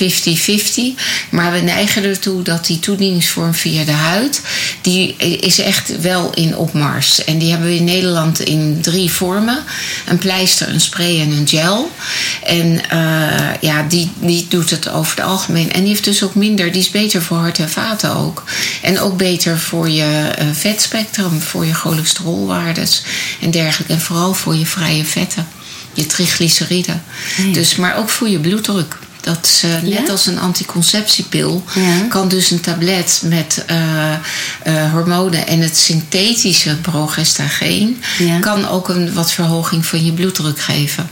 [1.29, 4.41] Maar we neigen ertoe dat die toedieningsvorm via de huid...
[4.81, 7.23] die is echt wel in opmars.
[7.23, 9.63] En die hebben we in Nederland in drie vormen.
[10.07, 11.91] Een pleister, een spray en een gel.
[12.43, 15.71] En eh, ja, die, die doet het over het algemeen.
[15.71, 16.71] En die heeft dus ook minder...
[16.71, 18.43] die is beter voor hart en vaten ook.
[18.81, 21.41] En ook beter voor je eh, vetspectrum...
[21.41, 23.03] voor je cholesterolwaardes
[23.41, 23.93] en dergelijke.
[23.93, 25.47] En vooral voor je vrije vetten
[25.93, 26.93] je triglyceride.
[27.53, 28.97] Dus, maar ook voor je bloeddruk.
[29.21, 30.12] Dat is, net Ja?
[30.12, 32.06] als een anticonceptiepil Ja.
[32.10, 38.01] kan dus een tablet met eh, eh, hormonen en het synthetische progestageen
[38.39, 41.10] kan ook een wat verhoging van je bloeddruk geven.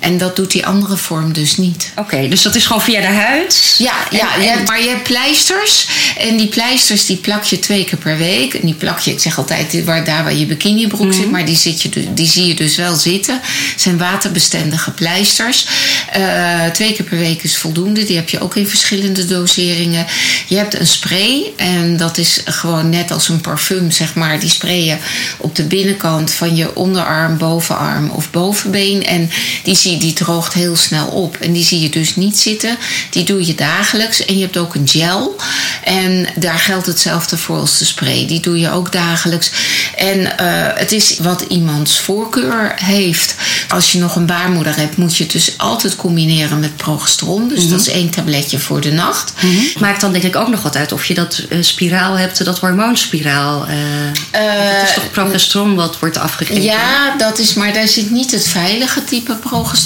[0.00, 1.92] En dat doet die andere vorm dus niet.
[1.96, 3.74] Oké, dus dat is gewoon via de huid?
[3.78, 5.86] Ja, ja En- en- maar je hebt pleisters.
[6.18, 8.54] En die pleisters die plak je twee keer per week.
[8.54, 11.12] En die plak je, ik zeg altijd, waar, daar waar je bikinibroek Mhm.
[11.12, 11.30] zit.
[11.30, 13.40] Maar die, zit je, dus- die zie je dus wel zitten.
[13.76, 15.66] zijn waterbestendige pleisters.
[16.12, 18.04] Eh, twee keer per week is voldoende.
[18.04, 20.06] Die heb je ook in verschillende doseringen.
[20.46, 21.42] Je hebt een spray.
[21.56, 24.40] En dat is gewoon net als een parfum, zeg maar.
[24.40, 24.96] Die spray je
[25.36, 29.04] op de binnenkant van je onderarm, bovenarm of bovenbeen.
[29.06, 29.30] En
[29.62, 31.36] die, zie, die droogt heel snel op.
[31.36, 32.76] En die zie je dus niet zitten.
[33.10, 34.24] Die doe je dagelijks.
[34.24, 35.36] En je hebt ook een gel.
[35.84, 38.26] En daar geldt hetzelfde voor als de spray.
[38.26, 39.50] Die doe je ook dagelijks.
[39.96, 40.46] En eh,
[40.78, 43.34] het is wat iemands voorkeur heeft.
[43.68, 47.48] Als je nog een baarmoeder hebt, moet je het dus altijd combineren met progesteron.
[47.48, 49.32] Dus dat is één tabletje voor de nacht.
[49.36, 52.44] Het maakt dan denk ik ook nog wat uit of je dat eh, spiraal hebt,
[52.44, 53.66] dat hormoonspiraal.
[53.66, 56.62] eh dat is toch progesteron wat wordt afgegeven?
[56.62, 59.78] Ja, dat is, maar daar zit niet het veilige type progesteron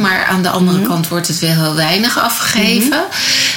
[0.00, 3.04] Maar aan de andere kant wordt het wel heel weinig afgegeven.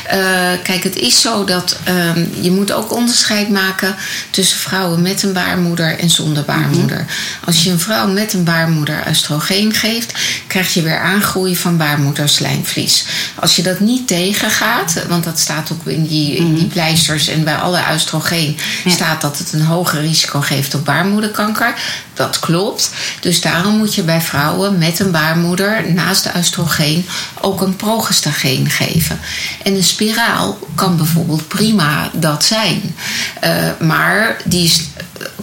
[0.05, 0.19] Eh,
[0.63, 3.95] kijk, het is zo dat ehm, je moet ook onderscheid maken
[4.29, 7.05] tussen vrouwen met een baarmoeder en zonder baarmoeder.
[7.45, 10.13] Als je een vrouw met een baarmoeder oestrogeen geeft,
[10.47, 13.05] krijg je weer aangroei van baarmoederslijmvlies.
[13.35, 17.43] Als je dat niet tegengaat, want dat staat ook in die, in die pleisters en
[17.43, 21.73] bij alle oestrogeen staat dat het een hoger risico geeft op baarmoederkanker.
[22.19, 22.91] Dat klopt.
[23.19, 27.05] Dus daarom moet je bij vrouwen met een baarmoeder naast de oestrogeen
[27.41, 29.19] ook een progestageen geven.
[29.63, 32.95] En een spiraal kan bijvoorbeeld prima dat zijn.
[33.39, 34.81] Eh, maar die is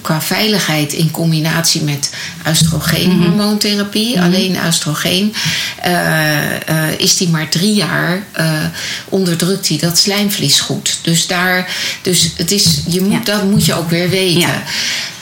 [0.03, 2.11] qua veiligheid in combinatie met
[2.49, 4.21] oestrogeenhormoontherapie.
[4.21, 5.35] Alleen oestrogeen
[5.83, 8.53] eh, eh, is die maar drie jaar eh,
[9.09, 10.99] onderdrukt hij dat slijmvlies goed.
[11.03, 11.71] Dus, daar,
[12.03, 13.33] dus het is, je moet, Ja.
[13.33, 14.41] dat moet je ook weer weten.
[14.41, 14.62] Ja.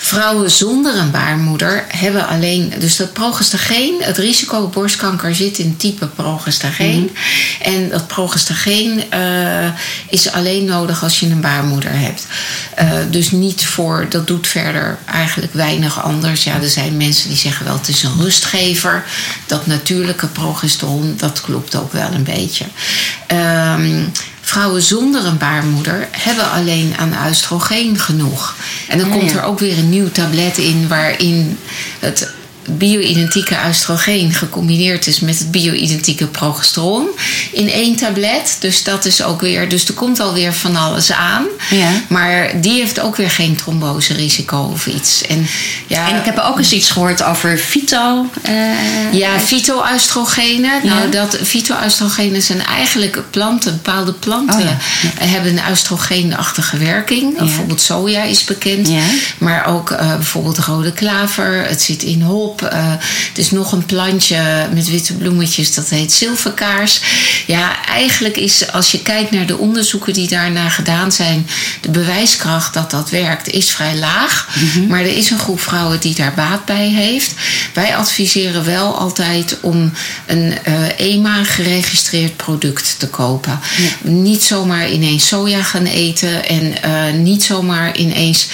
[0.05, 2.73] Vrouwen zonder een baarmoeder hebben alleen.
[2.79, 7.17] Dus dat progestageen, het risico op borstkanker zit in type progestageen.
[7.63, 9.67] En dat progestageen eh,
[10.09, 12.27] is alleen nodig als je een baarmoeder hebt.
[12.75, 16.45] Eh, dus niet voor, dat doet verder eigenlijk weinig anders.
[16.45, 19.05] Ja, er zijn mensen die zeggen wel het is een rustgever.
[19.47, 22.65] Dat natuurlijke progesteron, dat klopt ook wel een beetje.
[23.27, 24.03] Ehm,
[24.45, 28.55] Vrouwen zonder een baarmoeder hebben alleen aan oestrogeen genoeg.
[28.89, 31.59] En dan Ja, komt er ook weer een nieuw tablet in waarin
[31.99, 32.31] het
[32.71, 37.09] bio-identieke oestrogeen gecombineerd is met het bio-identieke progesteron
[37.53, 38.57] in één tablet.
[38.61, 41.45] Dus dat is ook weer, dus er komt alweer van alles aan.
[41.71, 41.89] Ja.
[42.09, 45.23] Maar die heeft ook weer geen tromboserisico of iets.
[45.27, 45.47] En,
[45.87, 48.27] ja, En ik heb ook eens iets gehoord over fyto.
[48.43, 50.71] eh, ja, fytoestrogenen.
[50.83, 54.77] Nou, dat fytoestrogenen zijn eigenlijk planten, bepaalde planten Oh ja,
[55.27, 57.39] hebben een oestrogeenachtige werking.
[57.39, 58.91] Bijvoorbeeld soja is bekend,
[59.39, 61.65] maar ook eh, bijvoorbeeld rode klaver.
[61.69, 62.54] Het zit in hop.
[62.63, 62.93] Eh
[63.29, 67.01] het is nog een plantje met witte bloemetjes, dat heet zilverkaars.
[67.47, 71.47] Ja, eigenlijk is als je kijkt naar de onderzoeken die daarna gedaan zijn,
[71.81, 74.49] de bewijskracht dat dat werkt is vrij laag.
[74.55, 74.87] Mhm.
[74.87, 77.35] Maar er is een groep vrouwen die daar baat bij heeft.
[77.75, 79.93] Wij adviseren wel altijd om
[80.27, 83.61] een eh, EMA geregistreerd product te kopen.
[84.03, 88.47] Niet zomaar ineens soja gaan eten en eh, niet zomaar ineens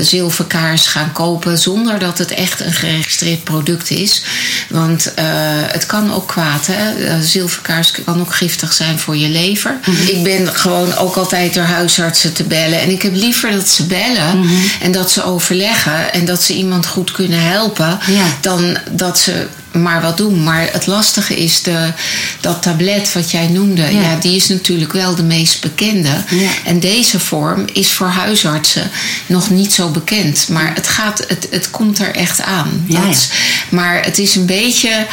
[0.00, 4.22] zilverkaars gaan kopen zonder dat het echt een geregistreerd product is.
[4.68, 5.24] Want eh,
[5.66, 6.66] het kan ook kwaad.
[6.66, 7.04] Hè?
[7.04, 9.78] Eh, zilverkaars kan ook giftig zijn voor je lever.
[10.06, 12.80] Ik ben gewoon ook altijd door huisartsen te bellen.
[12.80, 14.44] En ik heb liever dat ze bellen
[14.80, 17.98] en dat ze overleggen en dat ze iemand goed kunnen helpen.
[18.06, 18.24] Ja.
[18.40, 19.46] Dan dat ze
[19.82, 20.42] maar wat doen.
[20.44, 21.92] Maar het lastige is de,
[22.40, 23.82] dat tablet wat jij noemde.
[23.82, 24.00] Ja.
[24.00, 24.16] Ja.
[24.20, 26.24] die is natuurlijk wel de meest bekende.
[26.30, 26.50] Ja.
[26.64, 28.90] En deze vorm is voor huisartsen
[29.26, 30.48] nog niet zo bekend.
[30.48, 32.84] Maar het, gaat, het, het komt er echt aan.
[32.88, 33.36] Ja, Dat- ja.
[33.68, 35.06] Maar het is een beetje.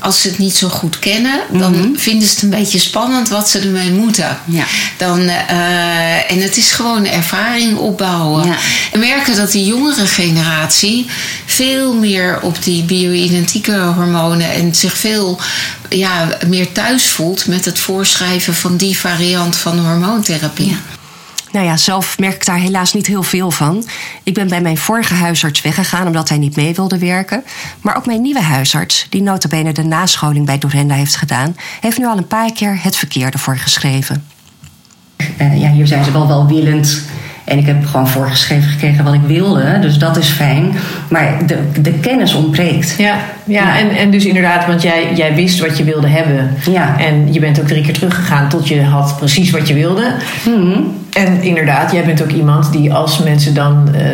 [0.00, 3.50] Als ze het niet zo goed kennen, dan vinden ze het een beetje spannend wat
[3.50, 4.38] ze ermee moeten.
[4.44, 4.56] Mhm.
[4.56, 4.64] Ja.
[4.96, 8.46] Dan, eh, en het is gewoon ervaring opbouwen.
[8.46, 8.56] Ja.
[8.92, 11.06] En merken dat die jongere generatie
[11.46, 15.40] veel meer op die bio-identieke hormonen en zich veel
[15.88, 20.68] ja, meer thuis voelt met het voorschrijven van die variant van hormoontherapie.
[20.68, 20.98] Ja.
[21.52, 23.84] Nou ja, zelf merk ik daar helaas niet heel veel van.
[24.22, 27.44] Ik ben bij mijn vorige huisarts weggegaan omdat hij niet mee wilde werken.
[27.80, 31.56] Maar ook mijn nieuwe huisarts, die notabene de nascholing bij Dorenda heeft gedaan...
[31.80, 34.24] heeft nu al een paar keer het verkeerde voor geschreven.
[35.36, 37.02] Eh, ja, hier zijn ze wel welwillend.
[37.50, 39.78] En ik heb gewoon voorgeschreven gekregen wat ik wilde.
[39.80, 40.72] Dus dat is fijn.
[41.08, 42.94] Maar de, de kennis ontbreekt.
[42.98, 46.54] Ja, ja, En, en dus inderdaad, want jij, jij wist wat je wilde hebben.
[46.70, 46.98] Ja.
[46.98, 50.04] En je bent ook drie keer teruggegaan tot je had precies wat je wilde.
[50.44, 50.78] Mhm.
[51.12, 54.04] En inderdaad, jij bent ook iemand die als mensen dan eh,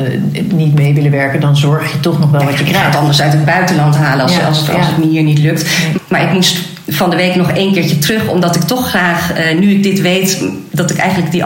[0.52, 2.86] niet mee willen werken, dan zorg je toch nog wel wat je Ik ga krijgt.
[2.86, 4.92] het anders uit het buitenland halen als, Ja, als, het, als ja.
[4.92, 5.66] het me hier niet lukt.
[6.08, 9.58] Maar ik moest van de week nog één keertje terug, omdat ik toch graag, eh,
[9.58, 10.42] nu ik dit weet,
[10.76, 11.44] dat ik eigenlijk die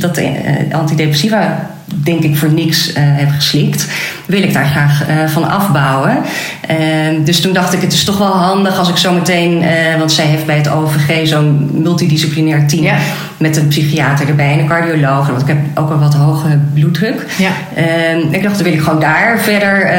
[0.00, 0.30] dat, eh,
[0.72, 3.86] antidepressiva, denk ik, voor niks eh, heb geslikt,
[4.26, 6.18] wil ik daar graag van afbouwen.
[6.60, 6.76] Eh,
[7.24, 9.64] dus toen dacht ik, het is toch wel handig als ik zo meteen,
[9.98, 12.96] want zij heeft bij het OVG zo'n multidisciplinair team Ja.
[13.36, 17.26] met een psychiater erbij en een cardioloog, want ik heb ook al wat hoge bloeddruk.
[17.38, 17.50] Ja.
[17.74, 19.90] Ehm, ik dacht, dan wil ik gewoon daar verder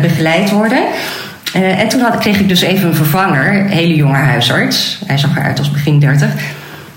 [0.00, 0.82] begeleid worden.
[1.54, 5.02] Eh, en toen had, kreeg ik dus even een vervanger, hele jonge huisarts.
[5.06, 6.28] Hij zag eruit als begin 30.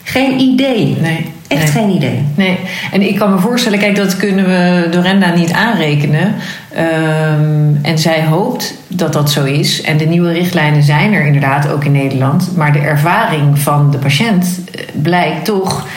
[0.04, 0.98] Geen idee.
[1.02, 1.32] Nee.
[1.48, 1.84] Echt nee.
[1.84, 2.26] geen idee.
[2.36, 2.60] Nee,
[2.92, 6.36] en ik kan me voorstellen, kijk, dat kunnen we Dorenda niet aanrekenen.
[6.74, 9.82] Ehm, en zij hoopt dat dat zo is.
[9.82, 12.52] En de nieuwe richtlijnen zijn er inderdaad ook in Nederland.
[12.56, 15.88] Maar de ervaring van de patiënt eh, blijkt toch.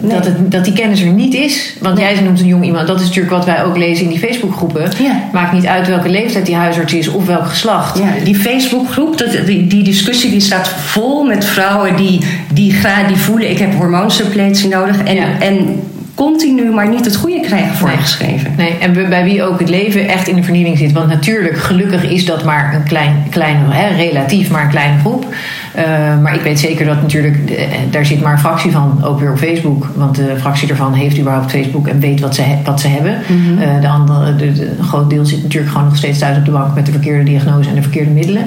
[0.00, 1.76] Dat, het, dat die kennis er niet is.
[1.80, 2.86] Want jij noemt een jong iemand.
[2.86, 4.90] Dat is natuurlijk wat wij ook lezen in die Facebookgroepen.
[5.02, 5.20] Ja.
[5.32, 7.98] Maakt niet uit welke leeftijd die huisarts is of welk geslacht.
[7.98, 12.20] Ja, die Facebookgroep, dat- die, die discussie die staat vol met vrouwen die,
[12.52, 13.50] die, graag, die voelen...
[13.50, 15.02] ik heb hormoonsuppletie nodig.
[15.02, 15.26] En, Ja.
[15.40, 15.80] en
[16.14, 18.54] continu maar niet het goede krijgen voorgeschreven.
[18.56, 20.92] Nee, en bij- bij wie ook het leven echt in de vernieling zit.
[20.92, 25.26] Want natuurlijk, gelukkig is dat maar een klein, klein hè, relatief maar een kleine groep.
[25.78, 29.20] Eh, maar ik weet zeker dat natuurlijk, eh, daar zit maar een fractie van ook
[29.20, 29.86] weer op Facebook.
[29.96, 33.18] Want de fractie ervan heeft überhaupt Facebook en weet wat ze, wat ze hebben.
[33.26, 33.62] Mhm.
[33.62, 36.44] Eh, de andere, de, de- een groot deel zit natuurlijk gewoon nog steeds thuis op
[36.44, 38.46] de bank met de verkeerde diagnose en de verkeerde middelen.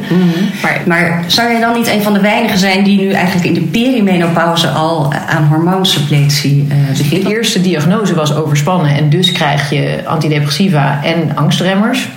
[0.62, 3.54] Maar Maar zou jij dan niet een van de weinigen zijn die nu eigenlijk in
[3.54, 6.68] de perimenopauze al aan hormoonsuppletie
[6.98, 7.24] begint?
[7.26, 12.10] de eerste diagnose was overspannen en dus krijg je antidepressiva en angstremmers.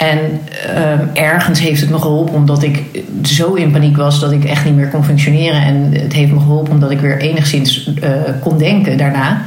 [0.00, 0.18] En
[0.74, 2.82] ehm, ergens heeft het me geholpen omdat ik
[3.22, 5.62] zo in paniek was dat ik echt niet meer kon functioneren.
[5.62, 8.10] En het heeft me geholpen omdat ik weer enigszins eh,
[8.40, 9.42] kon denken daarna.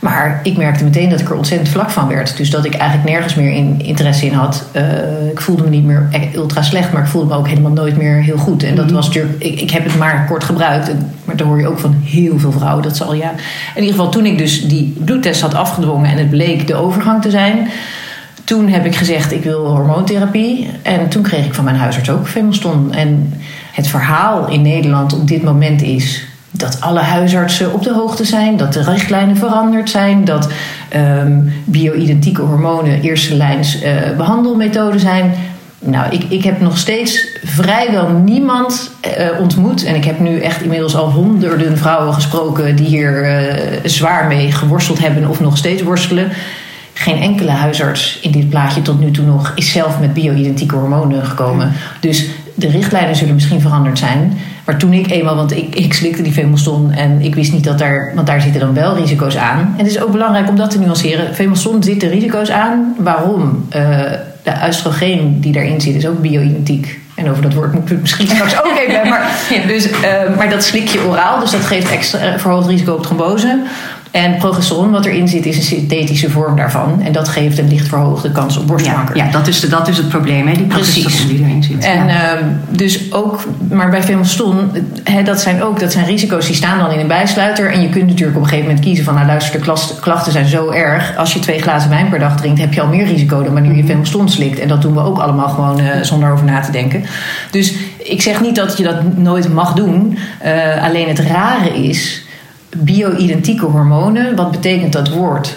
[0.00, 2.36] Maar ik merkte meteen dat ik er ontzettend vlak van werd.
[2.36, 4.64] Dus dat ik eigenlijk nergens meer in, interesse in had.
[4.72, 4.82] Eh,
[5.30, 8.22] ik voelde me niet meer ultra slecht, maar ik voelde me ook helemaal nooit meer
[8.22, 8.62] heel goed.
[8.62, 10.90] En dat was natuurlijk, ik, ik heb het maar kort gebruikt.
[11.24, 12.82] Maar daar hoor je ook van heel veel vrouwen.
[12.82, 13.30] Dat ze al ja.
[13.74, 17.22] In ieder geval, toen ik dus die bloedtest had afgedwongen en het bleek de overgang
[17.22, 17.68] te zijn.
[18.48, 20.70] Toen heb ik gezegd, ik wil hormoontherapie.
[20.82, 22.94] En toen kreeg ik van mijn huisarts ook Femoston.
[22.94, 23.34] En
[23.72, 28.56] het verhaal in Nederland op dit moment is dat alle huisartsen op de hoogte zijn,
[28.56, 30.48] dat de richtlijnen veranderd zijn, dat
[30.88, 35.32] ehm bio-identieke hormonen eerste lijns eh, behandelmethoden zijn.
[35.78, 39.84] Nou, ik, ik heb nog steeds vrijwel niemand eh, ontmoet.
[39.84, 44.52] En ik heb nu echt inmiddels al honderden vrouwen gesproken die hier eh, zwaar mee
[44.52, 46.30] geworsteld hebben of nog steeds worstelen.
[47.00, 51.26] Geen enkele huisarts in dit plaatje tot nu toe nog is zelf met bio-identieke hormonen
[51.26, 51.72] gekomen.
[52.00, 54.38] Dus de richtlijnen zullen misschien veranderd zijn.
[54.64, 57.78] Maar toen ik eenmaal, want ik, ik slikte die Femoston en ik wist niet dat
[57.78, 59.58] daar, want daar zitten dan wel risico's aan.
[59.58, 61.34] En het is ook belangrijk om dat te nuanceren.
[61.34, 62.94] Femoston zitten risico's aan.
[62.98, 63.66] Waarom?
[63.68, 64.00] Eh,
[64.42, 66.98] de oestrogeen die daarin zit is ook bio-identiek.
[67.14, 69.10] En over dat woord moet ik misschien straks ook even hebben.
[69.10, 69.30] Maar,
[69.66, 73.02] dus, eh, maar dat slik je oraal, dus dat geeft extra eh, verhoogd risico op
[73.02, 73.62] trombose.
[74.10, 77.02] En progesteron, wat erin zit, is een synthetische vorm daarvan.
[77.02, 79.16] En dat geeft een licht verhoogde kans op borstkanker.
[79.16, 80.54] ja dat, is de, dat is het probleem, hè?
[80.54, 81.02] die Precies.
[81.02, 81.84] progesteron die erin zit.
[81.84, 82.36] En ja.
[82.36, 84.70] ehm, dus ook, maar bij Femoston,
[85.04, 87.72] hè, dat zijn ook dat zijn risico's die staan dan in een bijsluiter.
[87.72, 90.46] En je kunt natuurlijk op een gegeven moment kiezen van, nou luister, de klachten zijn
[90.46, 91.16] zo erg.
[91.16, 93.76] Als je twee glazen wijn per dag drinkt, heb je al meer risico dan wanneer
[93.76, 94.58] je Femoston slikt.
[94.58, 97.04] En dat doen we ook allemaal gewoon eh, zonder over na te denken.
[97.50, 100.18] Dus ik zeg niet dat je dat nooit mag doen.
[100.38, 102.22] Eh, alleen het rare is,
[102.76, 105.56] bio-identieke hormonen, wat betekent dat woord?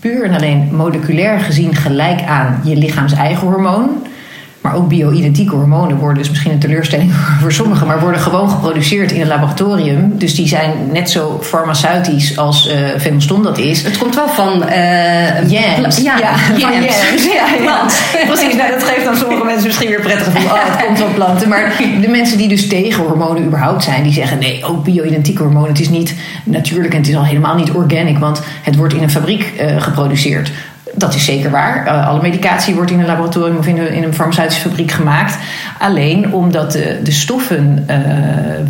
[0.00, 4.05] Puur en alleen moleculair gezien gelijk aan je lichaams eigen hormoon.
[4.66, 9.12] Maar ook bio-identieke hormonen worden dus misschien een teleurstelling voor sommigen, maar worden gewoon geproduceerd
[9.12, 10.18] in een laboratorium.
[10.18, 13.82] Dus die zijn net zo farmaceutisch als eh Femoston dat is.
[13.82, 14.62] Het komt wel van...
[14.62, 16.02] eh Jams.
[16.02, 16.58] Ja, van.
[16.58, 16.70] Ja,
[17.62, 17.86] ja.
[18.32, 20.50] Precies, nou, dat geeft dan sommige mensen misschien weer prettig gevoel.
[20.50, 21.48] Oh, het komt van planten.
[21.48, 25.68] Maar de mensen die dus tegen hormonen überhaupt zijn, die zeggen nee, ook bio-identieke hormonen.
[25.68, 29.02] Het is niet natuurlijk en het is al helemaal niet organic, want het wordt in
[29.02, 30.50] een fabriek eh, geproduceerd.
[30.98, 31.86] Dat is zeker waar.
[31.86, 35.38] Eh, alle medicatie wordt in een laboratorium of in een, farmaceutische fabriek gemaakt.
[35.78, 37.98] Alleen omdat de, de stoffen eh,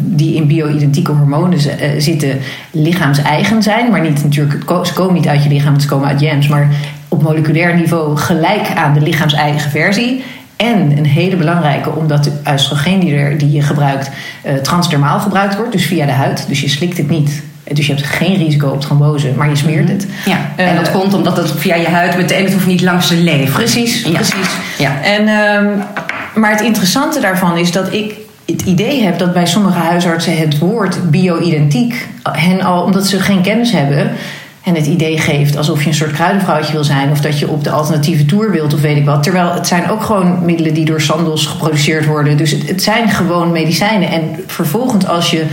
[0.01, 2.39] die in bio-identieke hormonen eh, zitten
[2.71, 3.91] lichaams-eigen zijn.
[3.91, 6.49] Maar niet natuurlijk, ze komen niet uit je lichaam, ze komen uit jams.
[6.49, 6.69] Maar
[7.09, 10.25] op moleculair niveau gelijk aan de lichaams-eigen versie.
[10.57, 14.11] En een hele belangrijke, omdat de oestrogeen die, er, die je gebruikt
[14.63, 15.73] transdermaal gebruikt wordt.
[15.73, 16.45] Dus via de huid.
[16.49, 17.43] Dus je slikt het niet.
[17.73, 20.07] Dus je hebt geen risico op trombose, maar je smeert het.
[20.25, 23.09] Ja, en dat Eh, komt omdat het via je huid meteen, het hoeft niet langs
[23.09, 23.55] de lever.
[23.55, 24.11] Precies, Ja.
[24.11, 24.49] precies.
[24.79, 25.01] Ja.
[25.03, 25.67] En, ehm,
[26.41, 28.15] maar het interessante daarvan is dat ik
[28.47, 33.43] het idee heb dat bij sommige huisartsen het woord bio-identiek hen al, omdat ze geen
[33.43, 34.11] kennis hebben,
[34.63, 37.65] en het idee geeft alsof je een soort kruidenvrouwtje wil zijn of dat je op
[37.65, 39.23] de alternatieve tour wilt of weet ik wat.
[39.23, 42.37] Terwijl het zijn ook gewoon middelen die door Sandoz geproduceerd worden.
[42.37, 44.11] Dus het, het zijn gewoon medicijnen.
[44.11, 45.45] En vervolgens als je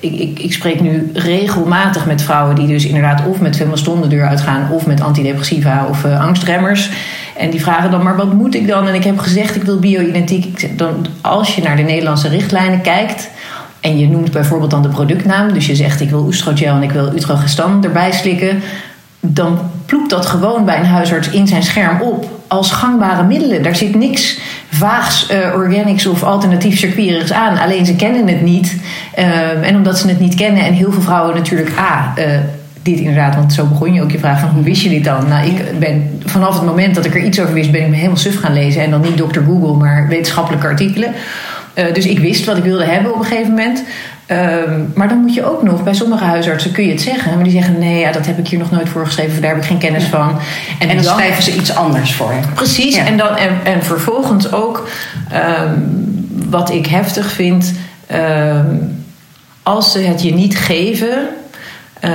[0.00, 4.26] ik, ik, spreek nu regelmatig met vrouwen die dus inderdaad of met Femoston de deur
[4.26, 6.90] uitgaan of met antidepressiva of eh, angstremmers.
[7.36, 8.88] En die vragen dan, maar wat moet ik dan?
[8.88, 10.78] En ik heb gezegd, ik wil bio-identiek.
[10.78, 13.30] Dan, als je naar de Nederlandse richtlijnen kijkt
[13.80, 16.90] en je noemt bijvoorbeeld dan de productnaam, dus je zegt ik wil oestrogel en ik
[16.90, 18.62] wil utrogestan erbij slikken,
[19.20, 23.62] dan ploept dat gewoon bij een huisarts in zijn scherm op als gangbare middelen.
[23.62, 24.38] Daar zit niks
[24.80, 27.58] vaags, eh, organics of alternatief circuiterigs aan.
[27.58, 28.76] Alleen ze kennen het niet.
[29.14, 31.70] Ehm, en omdat ze het niet kennen en heel veel vrouwen natuurlijk...
[31.78, 32.26] A, eh,
[32.82, 35.28] dit inderdaad, want zo begon je ook je vraag van hoe wist je dit dan?
[35.28, 37.96] Nou, ik ben vanaf het moment dat ik er iets over wist, ben ik me
[37.96, 38.82] helemaal suf gaan lezen.
[38.82, 39.40] En dan niet Dr.
[39.40, 41.14] Google, maar wetenschappelijke artikelen.
[41.74, 43.84] Eh, dus ik wist wat ik wilde hebben op een gegeven moment.
[44.30, 47.44] Ehm, maar dan moet je ook nog, bij sommige huisartsen kun je het zeggen, maar
[47.44, 49.68] die zeggen: nee, ja, dat heb ik hier nog nooit voor geschreven, daar heb ik
[49.68, 50.38] geen kennis van.
[50.78, 52.32] En dan schrijven ze iets anders voor.
[52.54, 53.04] Precies, Ja.
[53.04, 54.88] en, dan, en, en vervolgens ook
[55.30, 55.74] ehm,
[56.48, 57.74] wat ik heftig vind,
[58.06, 58.66] ehm,
[59.62, 61.28] als ze het je niet geven,
[62.00, 62.10] eh,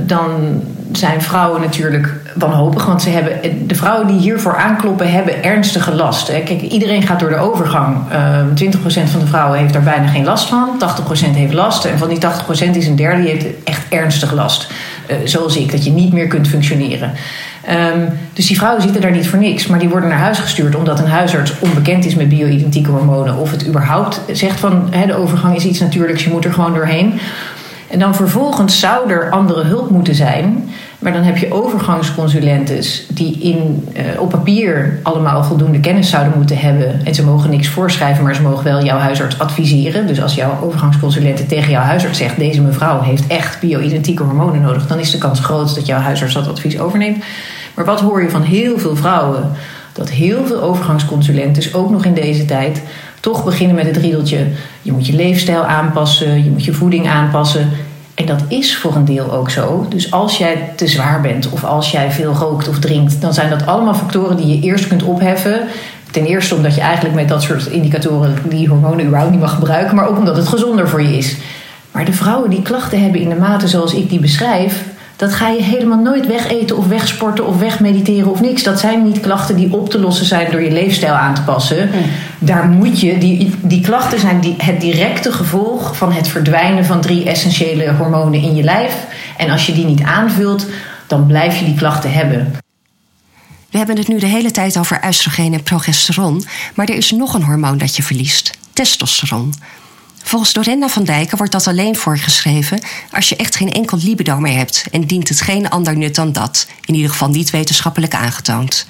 [0.00, 5.94] dan zijn vrouwen natuurlijk wanhopig, want ze hebben, de vrouwen die hiervoor aankloppen hebben ernstige
[5.94, 6.28] last.
[6.28, 6.40] Hè.
[6.40, 7.96] Kijk, iedereen gaat door de overgang.
[8.10, 11.84] Ehm 20% van de vrouwen heeft daar bijna geen last van, 80% heeft last.
[11.84, 14.70] En van die 80% is een derde die heeft echt ernstig last.
[15.06, 17.12] Eh, zoals ik, dat je niet meer kunt functioneren.
[17.66, 18.00] Ehm,
[18.32, 20.98] dus die vrouwen zitten daar niet voor niks, maar die worden naar huis gestuurd omdat
[20.98, 23.36] een huisarts onbekend is met bio-identieke hormonen.
[23.36, 26.74] Of het überhaupt zegt van hè, de overgang is iets natuurlijks, je moet er gewoon
[26.74, 27.20] doorheen.
[27.90, 30.70] En dan vervolgens zou er andere hulp moeten zijn.
[31.04, 36.58] Maar dan heb je overgangsconsulentes die in, eh, op papier allemaal voldoende kennis zouden moeten
[36.58, 37.00] hebben.
[37.06, 40.06] En ze mogen niks voorschrijven, maar ze mogen wel jouw huisarts adviseren.
[40.06, 44.86] Dus als jouw overgangsconsulente tegen jouw huisarts zegt: deze mevrouw heeft echt bio-identieke hormonen nodig,
[44.86, 47.24] dan is de kans groot dat jouw huisarts dat advies overneemt.
[47.74, 49.50] Maar wat hoor je van heel veel vrouwen?
[49.92, 52.82] Dat heel veel overgangsconsulentes, ook nog in deze tijd,
[53.20, 54.46] toch beginnen met het riedeltje:
[54.82, 57.70] je moet je leefstijl aanpassen, je moet je voeding aanpassen.
[58.14, 59.86] En dat is voor een deel ook zo.
[59.88, 63.50] Dus als jij te zwaar bent of als jij veel rookt of drinkt, dan zijn
[63.50, 65.60] dat allemaal factoren die je eerst kunt opheffen.
[66.10, 69.96] Ten eerste omdat je eigenlijk met dat soort indicatoren die hormonen überhaupt niet mag gebruiken,
[69.96, 71.36] maar ook omdat het gezonder voor je is.
[71.92, 74.84] Maar de vrouwen die klachten hebben in de mate zoals ik die beschrijf,
[75.16, 78.62] dat ga je helemaal nooit wegeten of wegsporten of wegmediteren of niks.
[78.62, 81.90] Dat zijn niet klachten die op te lossen zijn door je leefstijl aan te passen.
[82.38, 87.00] Daar moet je, die, die klachten zijn die, het directe gevolg van het verdwijnen van
[87.00, 88.94] drie essentiële hormonen in je lijf.
[89.36, 90.66] En als je die niet aanvult,
[91.06, 92.52] dan blijf je die klachten hebben.
[93.70, 96.44] We hebben het nu de hele tijd over oestrogeen en progesteron,
[96.74, 99.54] maar er is nog een hormoon dat je verliest: testosteron.
[100.26, 104.56] Volgens Dorenda van Dijken wordt dat alleen voorgeschreven als je echt geen enkel libido meer
[104.56, 108.86] hebt en dient het geen ander nut dan dat, in ieder geval niet wetenschappelijk aangetoond.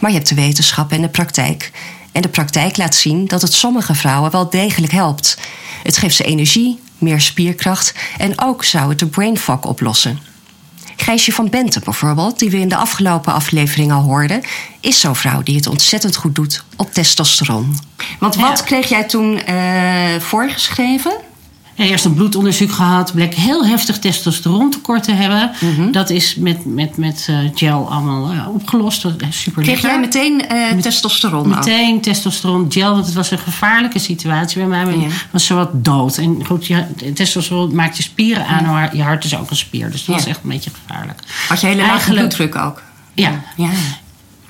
[0.00, 1.70] Maar je hebt de wetenschap en de praktijk.
[2.12, 5.38] En de praktijk laat zien dat het sommige vrouwen wel degelijk helpt.
[5.82, 10.33] Het geeft ze energie, meer spierkracht en ook zou het de brain fog oplossen.
[10.96, 14.42] Gijsje van Benten bijvoorbeeld, die we in de afgelopen aflevering al hoorden,
[14.80, 17.78] is zo'n vrouw die het ontzettend goed doet op testosteron.
[18.18, 18.64] Want wat Ja.
[18.64, 21.12] kreeg jij toen eh, voorgeschreven?
[21.76, 25.50] Eerst een bloedonderzoek gehad, bleek heel heftig testosterontekort te hebben.
[25.60, 25.92] Mhm.
[25.92, 29.02] Dat is met, met, met eh, gel allemaal opgelost.
[29.02, 31.48] Dat is super Kreeg jij meteen eh, testosteron?
[31.48, 34.98] Meteen testosteron gel, want het was een gevaarlijke situatie bij mij.
[34.98, 35.06] Ja.
[35.30, 36.16] Was zowat dood.
[36.18, 39.90] En goed, je, testosteron maakt je spieren aan, maar je hart is ook een spier.
[39.90, 40.20] Dus dat Ja.
[40.20, 41.20] was echt een beetje gevaarlijk.
[41.48, 42.82] Had je hele lage bloeddruk ook?
[43.14, 43.42] Ja.
[43.56, 43.70] Ja.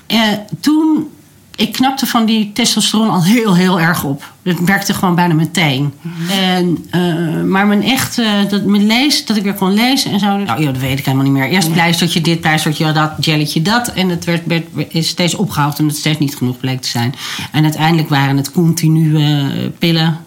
[0.07, 0.19] Eh,
[0.59, 1.07] toen,
[1.55, 4.33] ik knapte van die testosteron al heel, heel erg op.
[4.43, 5.93] Het werkte gewoon bijna meteen.
[6.29, 10.19] En, eh, maar mijn echt, eh, dat, mijn lees, dat ik weer kon lezen en
[10.19, 10.37] zo.
[10.37, 11.49] Nou, joh, dat weet ik helemaal niet meer.
[11.49, 13.87] Eerst pleistertje dit, pleistertje dat, jelletje dat.
[13.87, 17.15] En het werd, werd, is steeds opgehouden omdat het steeds niet genoeg bleek te zijn.
[17.51, 20.17] En uiteindelijk waren het continue eh, pillen.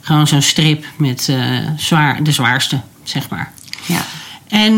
[0.00, 1.32] Gewoon zo'n strip met
[1.76, 3.52] zwaar, de zwaarste, zeg maar.
[3.86, 4.04] ja.
[4.54, 4.76] En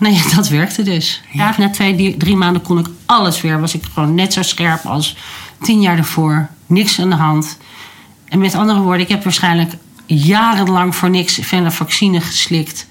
[0.00, 1.22] nou ja, dat werkte dus.
[1.32, 1.54] Ja.
[1.58, 3.60] na twee, drie maanden kon ik alles weer.
[3.60, 5.16] Was ik gewoon net zo scherp als
[5.60, 6.48] tien jaar ervoor.
[6.66, 7.58] Niks aan de hand.
[8.28, 9.72] En met andere woorden, ik heb waarschijnlijk
[10.06, 12.86] jarenlang voor niks venlafaxine geslikt.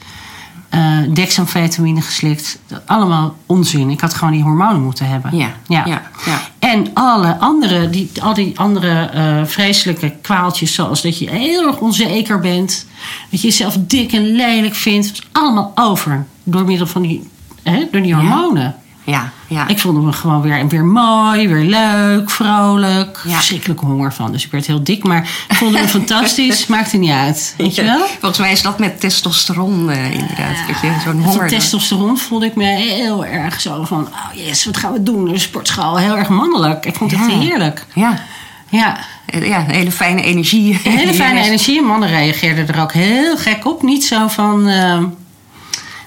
[0.71, 2.59] Eh dexamfetamine geslikt.
[2.67, 3.89] Dat Allemaal onzin.
[3.89, 5.37] Ik had gewoon die hormonen moeten hebben.
[5.37, 6.01] Ja, ja, ja.
[6.59, 11.77] En alle andere, die, al die andere eh, vreselijke kwaaltjes, zoals dat je heel erg
[11.77, 12.85] onzeker bent,
[13.29, 17.29] dat je jezelf dik en lelijk vindt, allemaal over door middel van die,
[17.63, 18.75] hè, door die hormonen.
[19.03, 19.67] Ja, ja.
[19.67, 23.19] Ik vond me gewoon weer, weer mooi, weer leuk, vrolijk.
[23.27, 23.33] Ja.
[23.35, 27.11] Verschrikkelijke honger van, dus ik werd heel dik, maar ik vond me fantastisch, maakte niet
[27.11, 27.53] uit.
[27.57, 28.05] Weet je wel?
[28.19, 30.55] Volgens mij is dat met testosteron eh, inderdaad.
[30.67, 31.39] Dat je zo'n honger...
[31.39, 35.25] dan- testosteron voelde ik me heel erg zo van, oh yes, wat gaan we doen?
[35.25, 36.85] De sportschool, heel erg mannelijk.
[36.85, 37.85] Ik vond het heerlijk.
[37.93, 38.19] Ja.
[38.69, 40.79] Ja, Eh, ja, een hele fijne energie.
[40.83, 41.77] Een hele fijne energie.
[41.79, 43.81] En mannen reageerden er ook heel gek op.
[43.83, 44.67] Niet zo van.
[44.67, 45.03] eh,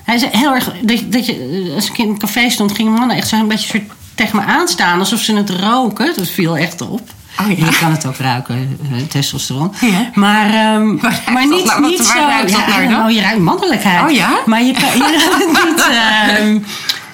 [0.04, 0.72] hij zei heel erg.
[0.82, 3.48] Dat, je- dat je, als ik in een café stond, gingen mannen echt zo een
[3.48, 3.82] beetje soort
[4.14, 4.98] tegen me aanstaan.
[4.98, 6.12] Alsof ze het roken.
[6.16, 7.00] Dat viel echt op.
[7.40, 7.66] Oh ja.
[7.66, 9.72] Je kan het ook ruiken, eh, testosteron.
[9.80, 10.10] Ja.
[10.14, 10.94] Maar, ehm,
[11.34, 12.18] maar dat niet, niet zo.
[12.18, 12.52] ruikt
[12.90, 13.04] dan?
[13.04, 14.02] oh, je ruikt mannelijkheid.
[14.10, 14.38] Oh ja?
[14.46, 15.84] Maar je, je ruikt niet.
[16.38, 16.58] ehm,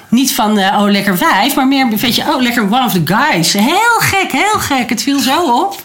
[0.08, 3.02] niet van, eh, oh lekker wijf, maar meer, weet je, oh lekker one of the
[3.04, 3.52] guys.
[3.52, 4.88] Heel gek, heel gek.
[4.90, 5.82] Het viel zo op.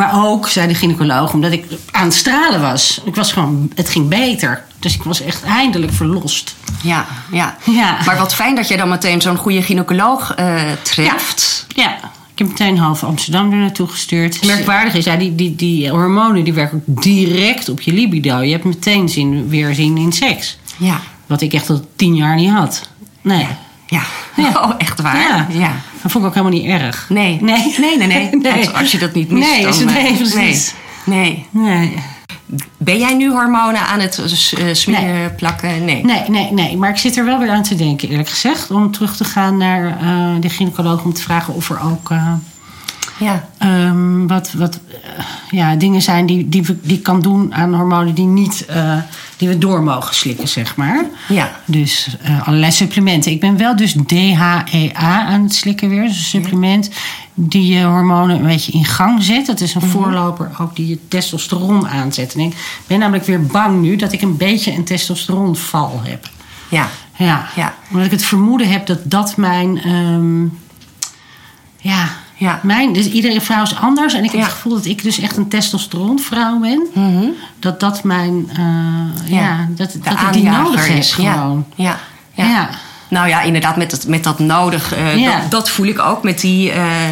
[0.00, 3.00] Maar ook, zei de gynaecoloog, omdat ik aan het stralen was.
[3.04, 4.64] Ik was gewoon, het ging beter.
[4.78, 6.54] Dus ik was echt eindelijk verlost.
[6.82, 7.56] Ja, ja.
[7.64, 7.98] Ja.
[8.06, 11.66] Maar wat fijn dat je dan meteen zo'n goede gynaecoloog eh, treft.
[11.68, 11.96] Ja,
[12.32, 14.44] ik heb meteen half Amsterdam er naartoe gestuurd.
[14.46, 18.38] Merkwaardig is, ja, die, die, die hormonen die werken direct op je libido.
[18.38, 20.58] Je hebt meteen zin, weer zin in seks.
[20.76, 21.00] Ja.
[21.26, 22.88] Wat ik echt al tien jaar niet had.
[23.22, 23.38] Nee.
[23.38, 23.58] Ja.
[23.90, 24.02] Ja.
[24.62, 25.16] Oh, echt waar?
[25.16, 25.46] Ja.
[25.50, 25.72] ja.
[26.02, 27.06] Dat vond ik ook helemaal niet erg.
[27.08, 27.38] Nee.
[27.40, 27.74] Nee.
[27.80, 28.30] Nee, nee, nee.
[28.52, 28.52] Nee.
[28.64, 29.70] Want als je dat niet mist, Nee, dan...
[29.70, 30.74] is het eh, nee, precies.
[31.04, 31.46] nee.
[31.50, 31.70] Nee.
[31.72, 31.94] Nee.
[32.76, 34.18] Ben jij nu hormonen aan het
[34.58, 35.84] uh, smeren, plakken?
[35.84, 36.04] Nee.
[36.04, 36.22] nee.
[36.28, 38.70] Nee, nee, Maar ik zit er wel weer aan te denken, eerlijk gezegd.
[38.70, 42.10] Om terug te gaan naar uh, de gynaecoloog om te vragen of er ook...
[42.10, 42.32] Uh,
[43.20, 43.48] ja.
[43.62, 44.80] Um, wat, wat
[45.50, 48.66] ja, dingen zijn die, die, we, die kan doen aan hormonen die, niet,
[49.36, 51.04] die we door mogen slikken, zeg maar.
[51.28, 51.50] Ja.
[51.64, 53.32] Dus allerlei supplementen.
[53.32, 56.02] Ik ben wel dus DHEA aan het slikken weer.
[56.02, 56.90] Dus een supplement
[57.34, 59.46] die je hormonen een beetje in gang zet.
[59.46, 59.90] Dat is een mhm.
[59.90, 62.34] voorloper ook die je testosteron aanzet.
[62.34, 66.28] En ik ben namelijk weer bang nu dat ik een beetje een testosteronval heb.
[66.68, 66.88] Ja.
[67.16, 67.48] Ja.
[67.56, 67.74] ja.
[67.90, 69.88] Omdat ik het vermoeden heb dat dat mijn.
[69.88, 70.58] Um,
[71.76, 72.08] ja,
[72.40, 72.60] ja.
[72.62, 74.14] Mijn, dus iedere vrouw is anders.
[74.14, 76.86] En ik heb het gevoel dat ik dus echt een testosteronvrouw ben.
[76.94, 78.50] Mm Dat dat mijn.
[78.58, 79.40] Uh, ja.
[79.40, 79.68] ja.
[79.70, 81.66] dat, dat ik die nodig heb gewoon.
[81.74, 81.98] ja.
[82.34, 82.44] ja.
[82.44, 82.70] ja.
[83.08, 84.98] Nou ja, inderdaad, met, het, met dat nodig.
[84.98, 87.08] Uh, dat, dat, voel ik ook met die, uh,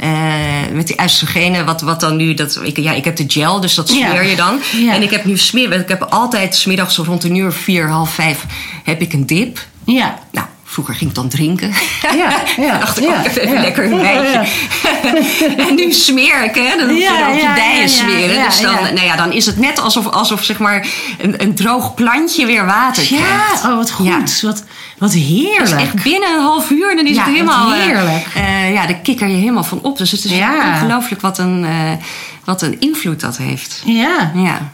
[0.00, 1.66] uh, met die oestrogenen.
[1.66, 2.34] Wat, wat dan nu.
[2.34, 4.60] Dat, ik, ja, ik heb de gel, dus dat smeer je dan.
[4.90, 5.72] En ik heb nu smeer.
[5.72, 8.44] Ik heb altijd smiddags rond een uur vier, half vijf.
[8.84, 9.66] heb ik een dip.
[9.84, 10.18] Ja.
[10.30, 11.72] Nou, Vroeger ging ik dan drinken.
[12.02, 12.78] Ja, ja.
[12.84, 14.52] dacht ik, ja, even lekker een wijntje.
[15.68, 16.76] en nu smeer ik, hè.
[16.76, 18.44] Dan moet je op je dijen smeren.
[18.44, 20.86] dus dan, Nou ja, dan is het net alsof, alsof zeg maar,
[21.18, 23.62] een, een droog plantje weer water krijgt.
[23.62, 24.40] Ja, oh, wat goed.
[24.40, 24.64] Wat,
[24.98, 25.60] wat heerlijk.
[25.60, 27.72] Dus echt binnen een half uur, dan is het helemaal...
[27.72, 28.26] Eh, heerlijk.
[28.36, 29.98] Uh, ja, daar kikker je helemaal van op.
[29.98, 30.32] Dus het is
[30.72, 31.92] ongelooflijk wat een, uh,
[32.44, 33.82] wat een invloed dat heeft.
[33.84, 34.32] Ja.
[34.34, 34.72] Ja.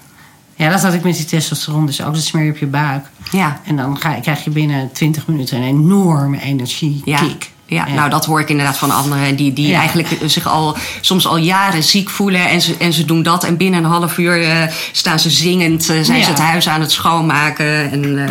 [0.58, 2.14] Ja, dat had ik met die testosteron dus ook.
[2.14, 3.04] Dat smeer je op je buik.
[3.30, 3.60] Ja.
[3.64, 7.04] En dan ga, krijg je binnen 20 minuten een enorme energiekick.
[7.04, 7.56] Ja.
[7.70, 11.36] Ja, nou dat hoor ik inderdaad van anderen die, die eigenlijk zich al soms al
[11.36, 14.62] jaren ziek voelen en ze, en ze doen dat en binnen een half uur uh,
[14.92, 18.28] staan ze zingend, uh, zijn ze het huis aan het schoonmaken en uh,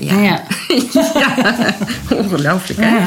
[0.00, 0.18] ja.
[0.18, 0.42] ja.
[1.14, 1.54] ja.
[2.22, 3.04] ongelooflijk hè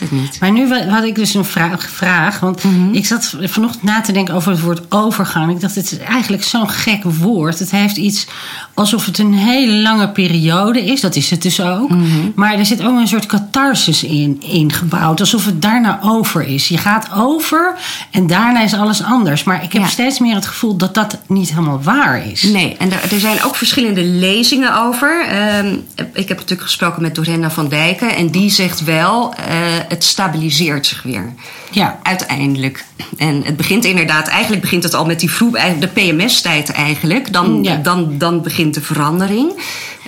[0.00, 0.40] het niet.
[0.40, 1.90] Maar nu had ik dus een vraag.
[1.90, 2.94] vraag want mhm.
[2.94, 5.52] ik zat vanochtend na te denken over het woord overgang.
[5.52, 7.58] Ik dacht, het is eigenlijk zo'n gek woord.
[7.58, 8.26] Het heeft iets
[8.74, 11.00] alsof het een hele lange periode is.
[11.00, 11.90] Dat is het dus ook.
[11.90, 12.30] Mhm.
[12.34, 15.20] Maar er zit ook een soort catharsis in ingebouwd.
[15.20, 16.68] Alsof het daarna over is.
[16.68, 17.74] Je gaat over
[18.10, 19.44] en daarna is alles anders.
[19.44, 22.42] Maar ik heb steeds meer het gevoel dat dat niet helemaal waar is.
[22.42, 25.26] Nee, en er, er zijn ook verschillende lezingen over.
[25.58, 28.16] Um, ik heb natuurlijk gesproken met Dorenda van Dijken.
[28.16, 29.34] En die zegt wel...
[29.48, 31.32] Uh, het stabiliseert zich weer.
[31.70, 32.00] Ja.
[32.02, 32.84] Uiteindelijk.
[33.16, 37.32] En het begint inderdaad, eigenlijk begint het al met die vroeg, de PMS-tijd eigenlijk.
[37.32, 39.52] Dan, dan, dan begint de verandering.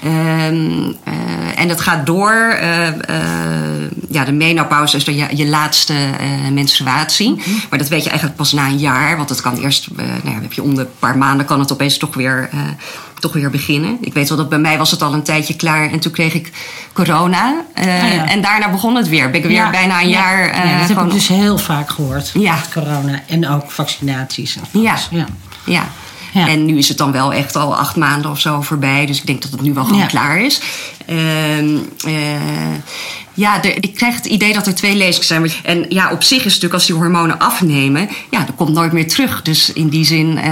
[0.04, 2.58] Um, uh, en dat gaat door.
[2.62, 2.94] Uh, uh,
[4.10, 5.94] ja, de menopauze is dan je, je laatste
[6.52, 7.28] menstruatie.
[7.28, 7.62] Mm -hmm.
[7.70, 9.16] Maar dat weet je eigenlijk pas na een jaar.
[9.16, 11.98] Want het kan eerst, nou ja, heb je om de paar maanden kan het opeens
[11.98, 12.48] toch weer
[13.20, 13.98] toch weer beginnen.
[14.00, 16.34] Ik weet wel dat bij mij was het al een tijdje klaar en toen kreeg
[16.34, 16.52] ik
[16.92, 17.64] corona.
[17.78, 18.28] Uh, ja.
[18.28, 19.30] En daarna begon het weer.
[19.30, 19.70] Ben ik weer ja.
[19.70, 20.48] bijna een jaar.
[20.48, 22.30] Uh, dat heb ik dus heel vaak gehoord.
[22.34, 22.60] Ja.
[22.72, 24.56] Corona en ook vaccinaties.
[24.56, 24.96] En ja.
[25.10, 25.26] ja.
[25.64, 25.88] ja.
[26.46, 29.06] En nu is het dan wel echt al acht maanden of zo voorbij.
[29.06, 30.60] Dus ik denk dat het nu wel gewoon klaar is.
[31.10, 31.78] Uh,
[33.34, 35.50] ja, de, ik krijg het idee dat er twee lezingen zijn.
[35.62, 38.92] En ja, op zich is het natuurlijk als die hormonen afnemen, ja, dat komt nooit
[38.92, 39.42] meer terug.
[39.42, 40.42] Dus in die zin uh,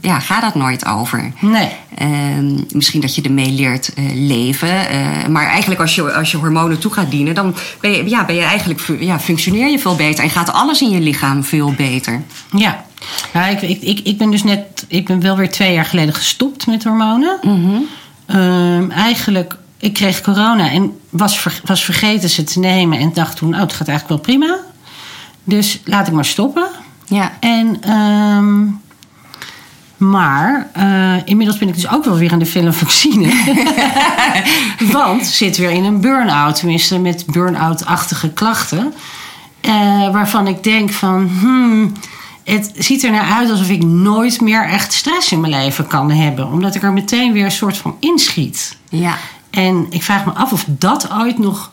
[0.00, 1.32] ja, gaat dat nooit over.
[1.40, 1.68] Nee.
[2.02, 4.76] Uh, misschien dat je ermee leert leven.
[5.28, 8.34] maar eigenlijk als je, als je hormonen toe gaat dienen, dan ben je, ja, ben
[8.34, 12.22] je eigenlijk, ja, functioneer je veel beter en gaat alles in je lichaam veel beter.
[12.56, 12.84] Ja.
[13.32, 16.14] Nou, ik, ik, ik, ik ben dus net, ik ben wel weer twee jaar geleden
[16.14, 17.38] gestopt met hormonen.
[17.42, 17.86] Mm
[18.26, 18.90] -hmm.
[18.90, 22.98] eigenlijk ik kreeg corona en was, was vergeten ze te nemen.
[22.98, 24.58] En dacht toen, oh, het gaat eigenlijk wel prima.
[25.44, 26.68] Dus laat ik maar stoppen.
[27.04, 27.32] Ja.
[27.40, 28.80] En, um,
[29.96, 33.32] maar uh, inmiddels ben ik dus ook wel weer aan de filmvaccine.
[34.92, 36.56] Want zit weer in een burn-out.
[36.58, 38.94] Tenminste, met burn-out-achtige klachten.
[39.62, 41.92] Uh, waarvan ik denk van, hmm,
[42.44, 46.10] het ziet er naar uit alsof ik nooit meer echt stress in mijn leven kan
[46.10, 46.46] hebben.
[46.46, 48.76] Omdat ik er meteen weer een soort van inschiet.
[48.88, 49.18] Ja.
[49.50, 51.70] En ik vraag me af of dat ooit nog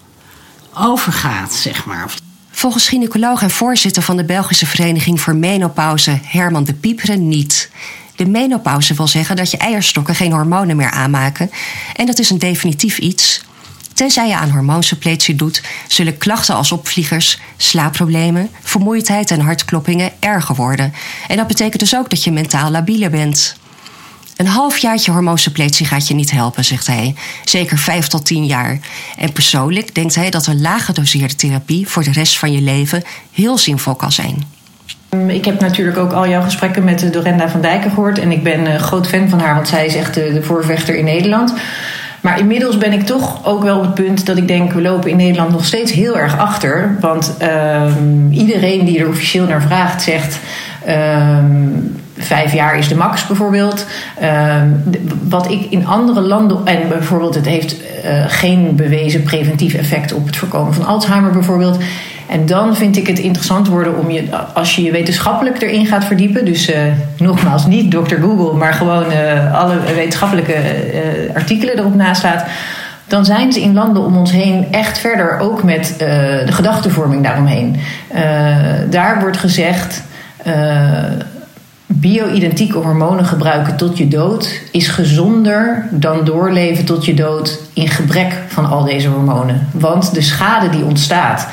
[0.73, 2.13] overgaat, zeg maar.
[2.51, 7.69] Volgens gynaecoloog en voorzitter van de Belgische Vereniging voor Menopauze, Herman de Pieperen, niet.
[8.15, 11.51] De menopauze wil zeggen dat je eierstokken geen hormonen meer aanmaken.
[11.95, 13.41] En dat is een definitief iets.
[13.99, 20.93] Tenzij je aan hormoonsuppletie doet, zullen klachten als opvliegers, slaapproblemen, vermoeidheid en hartkloppingen erger worden.
[21.27, 23.55] En dat betekent dus ook dat je mentaal labieler bent.
[24.35, 27.15] Een halfjaartje hormoonsuppletie gaat je niet helpen, zegt hij.
[27.43, 28.79] Zeker vijf tot tien jaar.
[29.17, 33.03] En persoonlijk denkt hij dat een lage doseerde therapie voor de rest van je leven
[33.31, 34.43] heel zinvol kan zijn.
[35.27, 38.19] Ik heb natuurlijk ook al jouw gesprekken met Dorenda van Dijken gehoord.
[38.19, 41.05] En ik ben een groot fan van haar, want zij is echt de, voorvechter in
[41.05, 41.53] Nederland.
[42.21, 45.09] Maar inmiddels ben ik toch ook wel op het punt dat ik denk: we lopen
[45.09, 46.97] in Nederland nog steeds heel erg achter.
[46.99, 47.83] Want uh,
[48.31, 50.39] iedereen die er officieel naar vraagt, zegt.
[50.87, 51.37] Uh,
[52.19, 53.85] vijf jaar is de max bijvoorbeeld.
[54.19, 54.67] Ehm,
[55.27, 56.65] wat ik in andere landen.
[56.65, 61.77] En bijvoorbeeld, het heeft uh, geen bewezen preventief effect op het voorkomen van Alzheimer bijvoorbeeld.
[62.27, 66.05] En dan vind ik het interessant worden om je, als je je wetenschappelijk erin gaat
[66.05, 66.45] verdiepen.
[66.45, 66.75] Dus uh,
[67.17, 68.15] nogmaals, niet Dr.
[68.21, 70.55] Google, maar gewoon uh, alle wetenschappelijke
[71.33, 72.45] artikelen erop naslaat.
[73.07, 77.75] Dan zijn ze in landen om ons heen echt verder, ook met de gedachtenvorming daaromheen.
[78.89, 80.03] daar wordt gezegd.
[81.91, 88.33] Bio-identieke hormonen gebruiken tot je dood is gezonder dan doorleven tot je dood in gebrek
[88.47, 89.67] van al deze hormonen.
[89.71, 91.47] Want de schade die ontstaat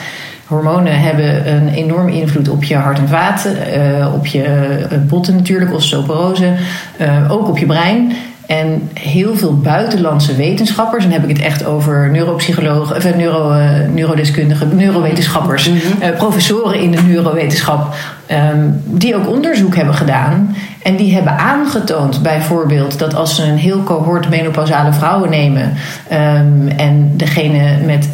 [0.46, 5.34] Hormonen hebben een enorme invloed op je hart en vaten, uh, op je eh, botten
[5.34, 6.54] natuurlijk, osteoporose,
[7.00, 8.12] uh, ook op je brein.
[8.46, 13.52] En heel veel buitenlandse wetenschappers, en dan heb ik het echt over neuropsychologen, of neuro,
[13.52, 15.84] uh, neurodeskundigen, neurowetenschappers, mm
[16.16, 17.94] professoren in de neurowetenschap,
[18.30, 20.56] um, die ook onderzoek hebben gedaan.
[20.82, 25.72] En die hebben aangetoond bijvoorbeeld dat als ze een heel cohort menopausale vrouwen nemen
[26.12, 28.08] um, en degene met,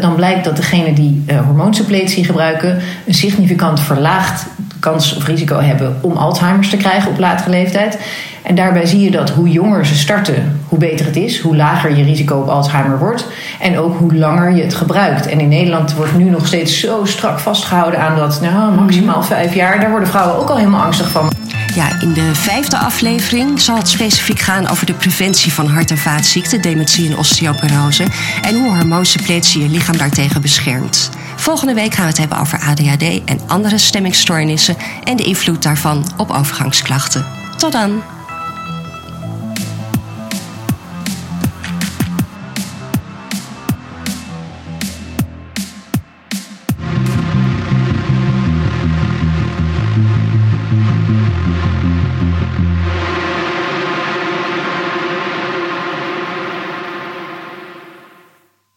[0.00, 4.46] dan blijkt dat degene die hormoonsuppletie gebruiken een significant verlaagd
[4.84, 7.98] kans of risico hebben om Alzheimer's te krijgen op latere leeftijd.
[8.42, 11.96] En daarbij zie je dat hoe jonger ze starten, hoe beter het is, hoe lager
[11.96, 13.26] je risico op Alzheimer wordt
[13.60, 15.26] en ook hoe langer je het gebruikt.
[15.26, 19.54] En in Nederland wordt nu nog steeds zo strak vastgehouden aan dat nou, maximaal vijf
[19.54, 19.80] jaar.
[19.80, 21.32] Daar worden vrouwen ook al helemaal angstig van.
[21.74, 25.98] Ja, in de vijfde aflevering zal het specifiek gaan over de preventie van hart- en
[25.98, 28.06] vaatziekten, dementie en osteoporose
[28.42, 31.10] en hoe hormoonsuppletie je lichaam daartegen beschermt.
[31.36, 36.04] Volgende week gaan we het hebben over ADHD en andere stemmingstoornissen en de invloed daarvan
[36.16, 37.26] op overgangsklachten.
[37.56, 38.02] Tot dan!